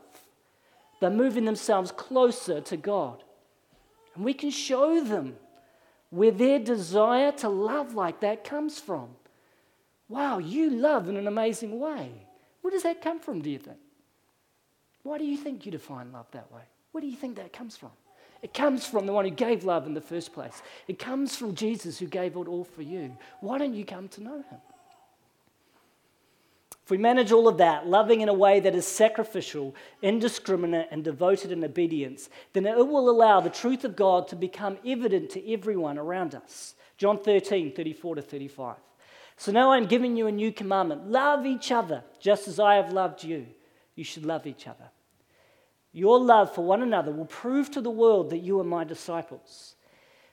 They're 1.01 1.11
moving 1.11 1.45
themselves 1.45 1.93
closer 1.93 2.61
to 2.61 2.77
God. 2.77 3.23
And 4.15 4.25
we 4.25 4.35
can 4.35 4.51
show 4.51 5.03
them 5.03 5.37
where 6.11 6.31
their 6.31 6.59
desire 6.59 7.33
to 7.33 7.49
love 7.49 7.95
like 7.95 8.21
that 8.21 8.45
comes 8.45 8.79
from. 8.79 9.09
Wow, 10.09 10.39
you 10.39 10.71
love 10.71 11.09
in 11.09 11.17
an 11.17 11.27
amazing 11.27 11.81
way. 11.81 12.11
Where 12.61 12.71
does 12.71 12.85
that 12.85 13.03
come 13.03 13.19
from, 13.19 13.43
do 13.43 13.51
you 13.51 13.59
think? 13.59 13.79
Why 15.03 15.19
do 15.19 15.25
you 15.25 15.37
think 15.37 15.67
you 15.67 15.73
define 15.73 16.13
love 16.13 16.27
that 16.33 16.51
way? 16.53 16.63
Where 16.93 17.03
do 17.03 17.09
you 17.09 17.17
think 17.17 17.37
that 17.37 17.53
comes 17.53 17.77
from? 17.77 17.91
It 18.43 18.55
comes 18.55 18.87
from 18.87 19.07
the 19.07 19.13
one 19.13 19.25
who 19.25 19.31
gave 19.31 19.65
love 19.65 19.87
in 19.87 19.95
the 19.95 20.01
first 20.01 20.33
place. 20.33 20.63
It 20.87 20.99
comes 20.99 21.35
from 21.35 21.55
Jesus 21.55 21.99
who 21.99 22.07
gave 22.07 22.37
it 22.37 22.47
all 22.47 22.65
for 22.65 22.83
you. 22.83 23.17
Why 23.41 23.59
don't 23.59 23.75
you 23.75 23.85
come 23.85 24.09
to 24.09 24.23
know 24.23 24.37
him? 24.37 24.61
If 26.85 26.91
we 26.91 26.99
manage 26.99 27.33
all 27.33 27.49
of 27.49 27.57
that, 27.59 27.87
loving 27.87 28.21
in 28.21 28.29
a 28.29 28.35
way 28.35 28.61
that 28.61 28.75
is 28.75 28.87
sacrificial, 28.87 29.75
indiscriminate, 30.03 30.89
and 30.91 31.03
devoted 31.03 31.51
in 31.51 31.65
obedience, 31.65 32.29
then 32.53 32.67
it 32.67 32.87
will 32.87 33.09
allow 33.09 33.41
the 33.41 33.49
truth 33.49 33.85
of 33.85 33.97
God 33.97 34.29
to 34.29 34.37
become 34.37 34.77
evident 34.87 35.31
to 35.31 35.53
everyone 35.53 35.97
around 35.97 36.35
us. 36.35 36.75
John 36.99 37.19
13, 37.19 37.73
34 37.73 38.17
to 38.17 38.23
35. 38.23 38.77
So 39.37 39.51
now 39.51 39.73
I'm 39.73 39.87
giving 39.87 40.17
you 40.17 40.27
a 40.27 40.33
new 40.33 40.53
commandment 40.53 41.09
love 41.09 41.47
each 41.47 41.73
other 41.73 42.05
just 42.21 42.49
as 42.49 42.61
I 42.61 42.75
have 42.75 42.93
loved 42.93 43.25
you. 43.25 43.47
You 43.95 44.05
should 44.05 44.27
love 44.27 44.47
each 44.47 44.69
other. 44.69 44.91
Your 45.93 46.19
love 46.19 46.55
for 46.55 46.65
one 46.65 46.83
another 46.83 47.13
will 47.13 47.25
prove 47.25 47.71
to 47.71 47.81
the 47.81 47.91
world 47.91 48.31
that 48.31 48.39
you 48.39 48.61
are 48.61 48.65
my 48.65 48.85
disciples. 48.85 49.75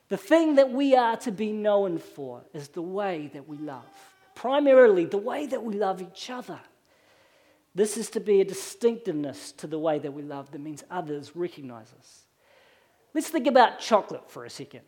The 0.10 0.18
thing 0.18 0.56
that 0.56 0.72
we 0.72 0.96
are 0.96 1.16
to 1.18 1.32
be 1.32 1.52
known 1.52 1.98
for 1.98 2.42
is 2.54 2.70
the 2.70 2.82
way 2.82 3.30
that 3.34 3.48
we 3.48 3.58
love, 3.58 3.86
primarily 4.36 5.06
the 5.06 5.18
way 5.18 5.46
that 5.46 5.64
we 5.64 5.74
love 5.74 6.02
each 6.02 6.30
other. 6.30 6.60
This 7.74 7.98
is 7.98 8.10
to 8.12 8.20
be 8.20 8.42
a 8.42 8.46
distinctiveness 8.46 9.54
to 9.54 9.68
the 9.68 9.80
way 9.80 10.00
that 10.00 10.12
we 10.14 10.24
love 10.24 10.52
that 10.52 10.60
means 10.60 10.84
others 10.92 11.36
recognize 11.36 11.94
us. 11.98 12.26
Let's 13.14 13.30
think 13.30 13.48
about 13.48 13.80
chocolate 13.80 14.30
for 14.30 14.46
a 14.46 14.50
second. 14.50 14.82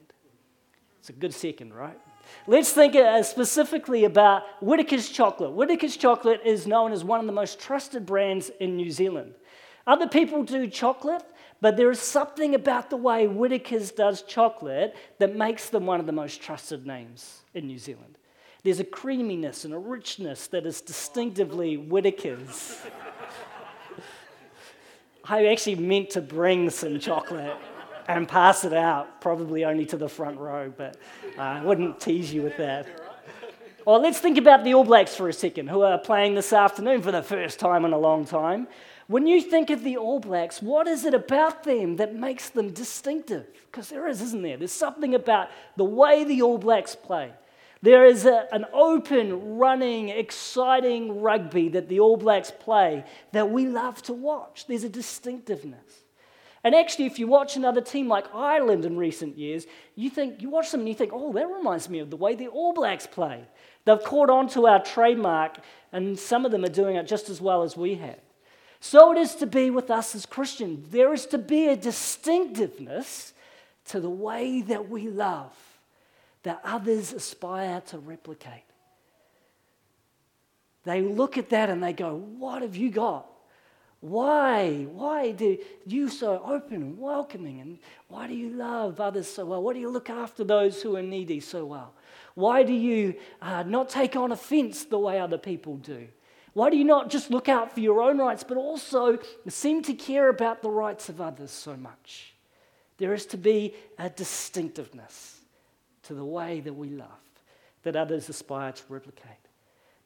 It's 1.00 1.10
a 1.10 1.14
good 1.14 1.34
second, 1.34 1.74
right? 1.74 2.00
Let's 2.48 2.72
think 2.72 2.96
uh, 2.96 3.24
specifically 3.24 4.06
about 4.06 4.44
Whittaker's 4.62 5.10
chocolate. 5.10 5.52
Whittaker's 5.52 5.98
chocolate 5.98 6.42
is 6.46 6.66
known 6.66 6.94
as 6.94 7.04
one 7.04 7.20
of 7.20 7.26
the 7.26 7.34
most 7.34 7.60
trusted 7.60 8.06
brands 8.06 8.50
in 8.60 8.78
New 8.78 8.90
Zealand. 8.90 9.34
Other 9.86 10.08
people 10.08 10.44
do 10.44 10.68
chocolate, 10.68 11.24
but 11.60 11.76
there 11.76 11.92
is 11.92 12.00
something 12.00 12.56
about 12.56 12.90
the 12.90 12.98
way 12.98 13.28
Whittaker's 13.28 13.92
does 13.92 14.22
chocolate 14.22 14.96
that 15.20 15.36
makes 15.36 15.70
them 15.70 15.86
one 15.86 16.00
of 16.00 16.06
the 16.06 16.14
most 16.14 16.42
trusted 16.42 16.86
names 16.86 17.42
in 17.54 17.68
New 17.68 17.78
Zealand. 17.78 18.18
There's 18.64 18.80
a 18.80 18.86
creaminess 18.86 19.66
and 19.66 19.74
a 19.74 19.78
richness 19.78 20.48
that 20.48 20.66
is 20.66 20.80
distinctively 20.80 21.76
Whittaker's. 21.76 22.78
I 25.26 25.48
actually 25.48 25.76
meant 25.76 26.12
to 26.12 26.22
bring 26.22 26.70
some 26.70 26.98
chocolate 26.98 27.58
and 28.08 28.26
pass 28.26 28.64
it 28.64 28.72
out, 28.72 29.20
probably 29.20 29.66
only 29.66 29.86
to 29.88 29.98
the 29.98 30.08
front 30.08 30.40
row, 30.40 30.72
but 30.76 30.96
uh, 31.38 31.42
I 31.42 31.62
wouldn't 31.62 32.00
tease 32.00 32.34
you 32.34 32.42
with 32.42 32.56
that. 32.56 32.88
Well, 33.86 34.02
let's 34.02 34.20
think 34.20 34.38
about 34.38 34.64
the 34.64 34.74
All 34.74 34.86
Blacks 34.86 35.14
for 35.14 35.28
a 35.28 35.34
second, 35.34 35.70
who 35.70 35.82
are 35.82 35.98
playing 35.98 36.36
this 36.36 36.54
afternoon 36.54 37.02
for 37.02 37.12
the 37.12 37.22
first 37.22 37.60
time 37.60 37.84
in 37.84 37.92
a 37.92 37.98
long 37.98 38.26
time. 38.26 38.70
When 39.08 39.28
you 39.28 39.42
think 39.42 39.72
of 39.72 39.84
the 39.84 39.98
All 39.98 40.22
Blacks, 40.22 40.62
what 40.62 40.88
is 40.88 41.04
it 41.04 41.14
about 41.14 41.66
them 41.66 41.98
that 41.98 42.16
makes 42.16 42.50
them 42.50 42.72
distinctive? 42.72 43.46
Because 43.70 43.90
there 43.90 44.08
is, 44.08 44.22
isn't 44.22 44.42
there? 44.42 44.56
There's 44.56 44.72
something 44.72 45.16
about 45.16 45.50
the 45.76 45.84
way 45.84 46.24
the 46.24 46.42
All 46.42 46.58
Blacks 46.58 46.96
play. 46.96 47.34
There 47.84 48.06
is 48.06 48.26
a, 48.26 48.48
an 48.54 48.66
open, 48.72 49.58
running, 49.58 50.08
exciting 50.08 51.20
rugby 51.20 51.68
that 51.68 51.90
the 51.90 52.00
All 52.00 52.16
Blacks 52.16 52.50
play 52.50 53.04
that 53.34 53.52
we 53.52 53.68
love 53.68 54.02
to 54.04 54.14
watch. 54.14 54.68
There's 54.68 54.86
a 54.86 54.90
distinctiveness. 54.90 56.06
And 56.64 56.74
actually, 56.74 57.08
if 57.08 57.20
you 57.20 57.28
watch 57.28 57.58
another 57.58 57.82
team 57.82 58.08
like 58.08 58.34
Ireland 58.34 58.86
in 58.86 58.96
recent 58.96 59.38
years, 59.38 59.68
you 59.96 60.10
think 60.10 60.42
you 60.42 60.50
watch 60.50 60.72
them 60.72 60.80
and 60.80 60.88
you 60.88 60.96
think, 60.96 61.12
oh, 61.14 61.34
that 61.34 61.46
reminds 61.46 61.90
me 61.90 62.00
of 62.00 62.10
the 62.10 62.16
way 62.16 62.36
the 62.36 62.48
All 62.48 62.72
Blacks 62.72 63.06
play. 63.06 63.44
They've 63.84 64.02
caught 64.02 64.30
on 64.30 64.48
to 64.52 64.66
our 64.66 64.82
trademark, 64.82 65.58
and 65.92 66.18
some 66.18 66.46
of 66.46 66.54
them 66.54 66.64
are 66.64 66.70
doing 66.70 66.96
it 66.96 67.06
just 67.06 67.28
as 67.28 67.42
well 67.42 67.64
as 67.64 67.76
we 67.76 67.96
have. 67.96 68.20
So 68.80 69.12
it 69.12 69.18
is 69.18 69.36
to 69.36 69.46
be 69.46 69.70
with 69.72 69.92
us 69.92 70.16
as 70.16 70.26
Christians. 70.26 70.88
There 70.90 71.14
is 71.14 71.26
to 71.28 71.38
be 71.38 71.68
a 71.68 71.76
distinctiveness 71.76 73.34
to 73.88 74.00
the 74.00 74.10
way 74.10 74.62
that 74.62 74.88
we 74.88 75.10
love 75.10 75.54
that 76.44 76.62
others 76.64 77.14
aspire 77.14 77.82
to 77.88 77.98
replicate. 77.98 78.64
They 80.84 81.02
look 81.02 81.38
at 81.38 81.50
that 81.50 81.70
and 81.70 81.82
they 81.82 81.94
go, 81.94 82.16
What 82.16 82.62
have 82.62 82.76
you 82.76 82.92
got? 82.92 83.28
Why? 84.02 84.86
Why 84.92 85.32
do 85.32 85.58
you 85.86 86.10
so 86.10 86.42
open 86.46 86.76
and 86.76 87.00
welcoming? 87.00 87.62
And 87.62 87.80
why 88.10 88.28
do 88.28 88.34
you 88.34 88.50
love 88.50 89.00
others 89.00 89.30
so 89.30 89.46
well? 89.46 89.64
Why 89.64 89.72
do 89.72 89.80
you 89.80 89.90
look 89.90 90.10
after 90.10 90.44
those 90.44 90.82
who 90.82 90.98
are 90.98 91.02
needy 91.02 91.40
so 91.40 91.66
well? 91.66 91.94
Why 92.36 92.64
do 92.64 92.74
you 92.74 93.16
uh, 93.42 93.64
not 93.64 93.88
take 93.88 94.18
on 94.18 94.34
offense 94.34 94.84
the 94.84 95.00
way 95.00 95.22
other 95.22 95.38
people 95.38 95.78
do? 95.78 96.10
Why 96.52 96.70
do 96.70 96.76
you 96.76 96.84
not 96.84 97.10
just 97.10 97.32
look 97.32 97.48
out 97.48 97.74
for 97.74 97.80
your 97.80 98.02
own 98.02 98.18
rights, 98.18 98.44
but 98.44 98.58
also 98.58 99.20
seem 99.48 99.82
to 99.84 99.94
care 99.94 100.28
about 100.28 100.62
the 100.62 100.70
rights 100.70 101.08
of 101.08 101.22
others 101.22 101.52
so 101.52 101.78
much? 101.78 102.34
There 102.98 103.14
is 103.14 103.26
to 103.28 103.38
be 103.38 103.74
a 103.98 104.10
distinctiveness 104.10 105.33
to 106.04 106.14
the 106.14 106.26
way 106.26 106.60
that 106.60 106.74
we 106.74 106.90
love 106.90 107.08
that 107.84 107.96
others 107.96 108.30
aspire 108.30 108.72
to 108.72 108.84
replicate. 108.90 109.30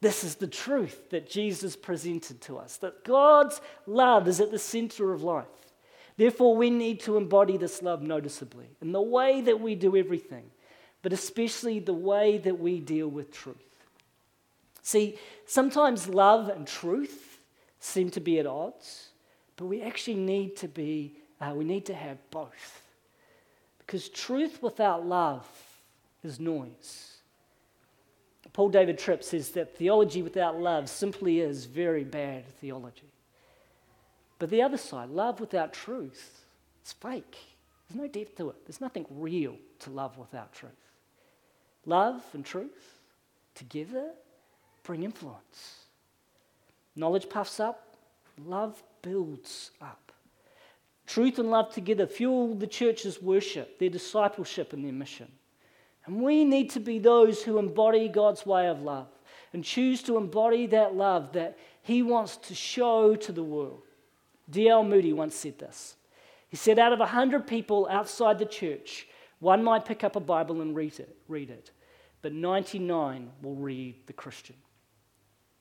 This 0.00 0.22
is 0.22 0.36
the 0.36 0.46
truth 0.46 1.10
that 1.10 1.28
Jesus 1.28 1.74
presented 1.74 2.40
to 2.42 2.58
us 2.58 2.76
that 2.78 3.04
God's 3.04 3.60
love 3.86 4.28
is 4.28 4.40
at 4.40 4.50
the 4.50 4.58
center 4.58 5.12
of 5.12 5.22
life. 5.22 5.46
Therefore, 6.16 6.56
we 6.56 6.70
need 6.70 7.00
to 7.00 7.16
embody 7.16 7.56
this 7.56 7.82
love 7.82 8.02
noticeably 8.02 8.66
in 8.82 8.92
the 8.92 9.00
way 9.00 9.40
that 9.40 9.60
we 9.60 9.74
do 9.74 9.96
everything, 9.96 10.50
but 11.02 11.12
especially 11.12 11.78
the 11.78 11.92
way 11.92 12.38
that 12.38 12.58
we 12.58 12.80
deal 12.80 13.08
with 13.08 13.32
truth. 13.32 13.56
See, 14.82 15.18
sometimes 15.46 16.08
love 16.08 16.48
and 16.48 16.66
truth 16.66 17.40
seem 17.78 18.10
to 18.10 18.20
be 18.20 18.38
at 18.38 18.46
odds, 18.46 19.10
but 19.56 19.66
we 19.66 19.82
actually 19.82 20.16
need 20.16 20.56
to 20.56 20.68
be, 20.68 21.18
uh, 21.40 21.52
we 21.54 21.64
need 21.64 21.86
to 21.86 21.94
have 21.94 22.18
both. 22.30 22.82
Because 23.78 24.08
truth 24.08 24.62
without 24.62 25.06
love 25.06 25.46
is 26.22 26.40
noise. 26.40 27.18
Paul 28.52 28.70
David 28.70 28.98
Tripp 28.98 29.22
says 29.22 29.50
that 29.50 29.76
theology 29.76 30.22
without 30.22 30.60
love 30.60 30.88
simply 30.88 31.40
is 31.40 31.66
very 31.66 32.04
bad 32.04 32.46
theology. 32.60 33.12
But 34.38 34.50
the 34.50 34.62
other 34.62 34.76
side, 34.76 35.10
love 35.10 35.40
without 35.40 35.72
truth, 35.72 36.44
it's 36.80 36.92
fake. 36.92 37.36
There's 37.88 38.00
no 38.00 38.08
depth 38.08 38.36
to 38.36 38.50
it. 38.50 38.66
There's 38.66 38.80
nothing 38.80 39.06
real 39.10 39.56
to 39.80 39.90
love 39.90 40.18
without 40.18 40.52
truth. 40.52 40.72
Love 41.86 42.22
and 42.34 42.44
truth 42.44 42.98
together 43.54 44.10
bring 44.82 45.02
influence. 45.02 45.84
Knowledge 46.96 47.28
puffs 47.28 47.60
up, 47.60 47.96
love 48.44 48.82
builds 49.02 49.70
up. 49.80 50.12
Truth 51.06 51.38
and 51.38 51.50
love 51.50 51.72
together 51.72 52.06
fuel 52.06 52.54
the 52.54 52.66
church's 52.66 53.22
worship, 53.22 53.78
their 53.78 53.88
discipleship, 53.88 54.72
and 54.72 54.84
their 54.84 54.92
mission. 54.92 55.30
And 56.08 56.22
we 56.22 56.42
need 56.42 56.70
to 56.70 56.80
be 56.80 56.98
those 56.98 57.42
who 57.42 57.58
embody 57.58 58.08
God's 58.08 58.46
way 58.46 58.66
of 58.66 58.80
love 58.80 59.08
and 59.52 59.62
choose 59.62 60.02
to 60.04 60.16
embody 60.16 60.66
that 60.68 60.94
love 60.94 61.34
that 61.34 61.58
He 61.82 62.02
wants 62.02 62.38
to 62.38 62.54
show 62.54 63.14
to 63.14 63.30
the 63.30 63.42
world. 63.42 63.82
D.L. 64.48 64.84
Moody 64.84 65.12
once 65.12 65.34
said 65.34 65.58
this. 65.58 65.96
He 66.48 66.56
said, 66.56 66.78
Out 66.78 66.94
of 66.94 66.98
100 66.98 67.46
people 67.46 67.86
outside 67.90 68.38
the 68.38 68.46
church, 68.46 69.06
one 69.40 69.62
might 69.62 69.84
pick 69.84 70.02
up 70.02 70.16
a 70.16 70.20
Bible 70.20 70.62
and 70.62 70.74
read 70.74 70.98
it, 70.98 71.14
read 71.28 71.50
it, 71.50 71.72
but 72.22 72.32
99 72.32 73.30
will 73.42 73.56
read 73.56 73.94
the 74.06 74.14
Christian. 74.14 74.56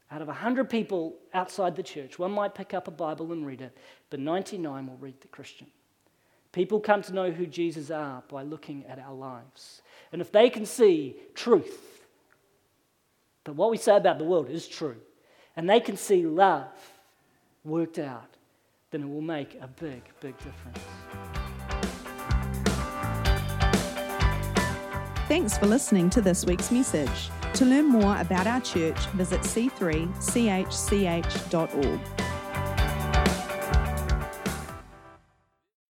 Out 0.10 0.22
of 0.22 0.30
100 0.30 0.70
people 0.70 1.18
outside 1.34 1.76
the 1.76 1.84
church, 1.84 2.18
one 2.18 2.32
might 2.32 2.56
pick 2.56 2.74
up 2.74 2.88
a 2.88 2.92
Bible 2.92 3.34
and 3.34 3.46
read 3.46 3.60
it, 3.60 3.78
but 4.10 4.22
99 4.22 4.88
will 4.88 4.96
read 4.96 5.20
the 5.20 5.28
Christian. 5.28 5.68
People 6.58 6.80
come 6.80 7.04
to 7.04 7.14
know 7.14 7.30
who 7.30 7.46
Jesus 7.46 7.92
are 7.92 8.24
by 8.30 8.42
looking 8.42 8.84
at 8.88 8.98
our 8.98 9.14
lives. 9.14 9.84
And 10.12 10.24
if 10.24 10.32
they 10.32 10.50
can 10.50 10.66
see 10.66 11.18
truth, 11.36 12.04
that 13.44 13.54
what 13.54 13.70
we 13.70 13.78
say 13.78 13.96
about 13.96 14.18
the 14.18 14.24
world 14.24 14.50
is 14.50 14.68
true. 14.68 14.96
And 15.56 15.70
they 15.70 15.80
can 15.80 15.96
see 15.96 16.26
love 16.26 16.66
worked 17.64 18.00
out, 18.00 18.38
then 18.90 19.04
it 19.04 19.08
will 19.08 19.22
make 19.22 19.56
a 19.62 19.68
big, 19.68 20.02
big 20.20 20.36
difference. 20.38 20.80
Thanks 25.28 25.60
for 25.60 25.68
listening 25.68 26.10
to 26.10 26.22
this 26.22 26.44
week's 26.44 26.72
message. 26.72 27.30
To 27.54 27.66
learn 27.66 27.86
more 27.86 28.18
about 28.18 28.48
our 28.48 28.62
church, 28.62 28.98
visit 29.10 29.42
c3chch.org. 29.42 32.27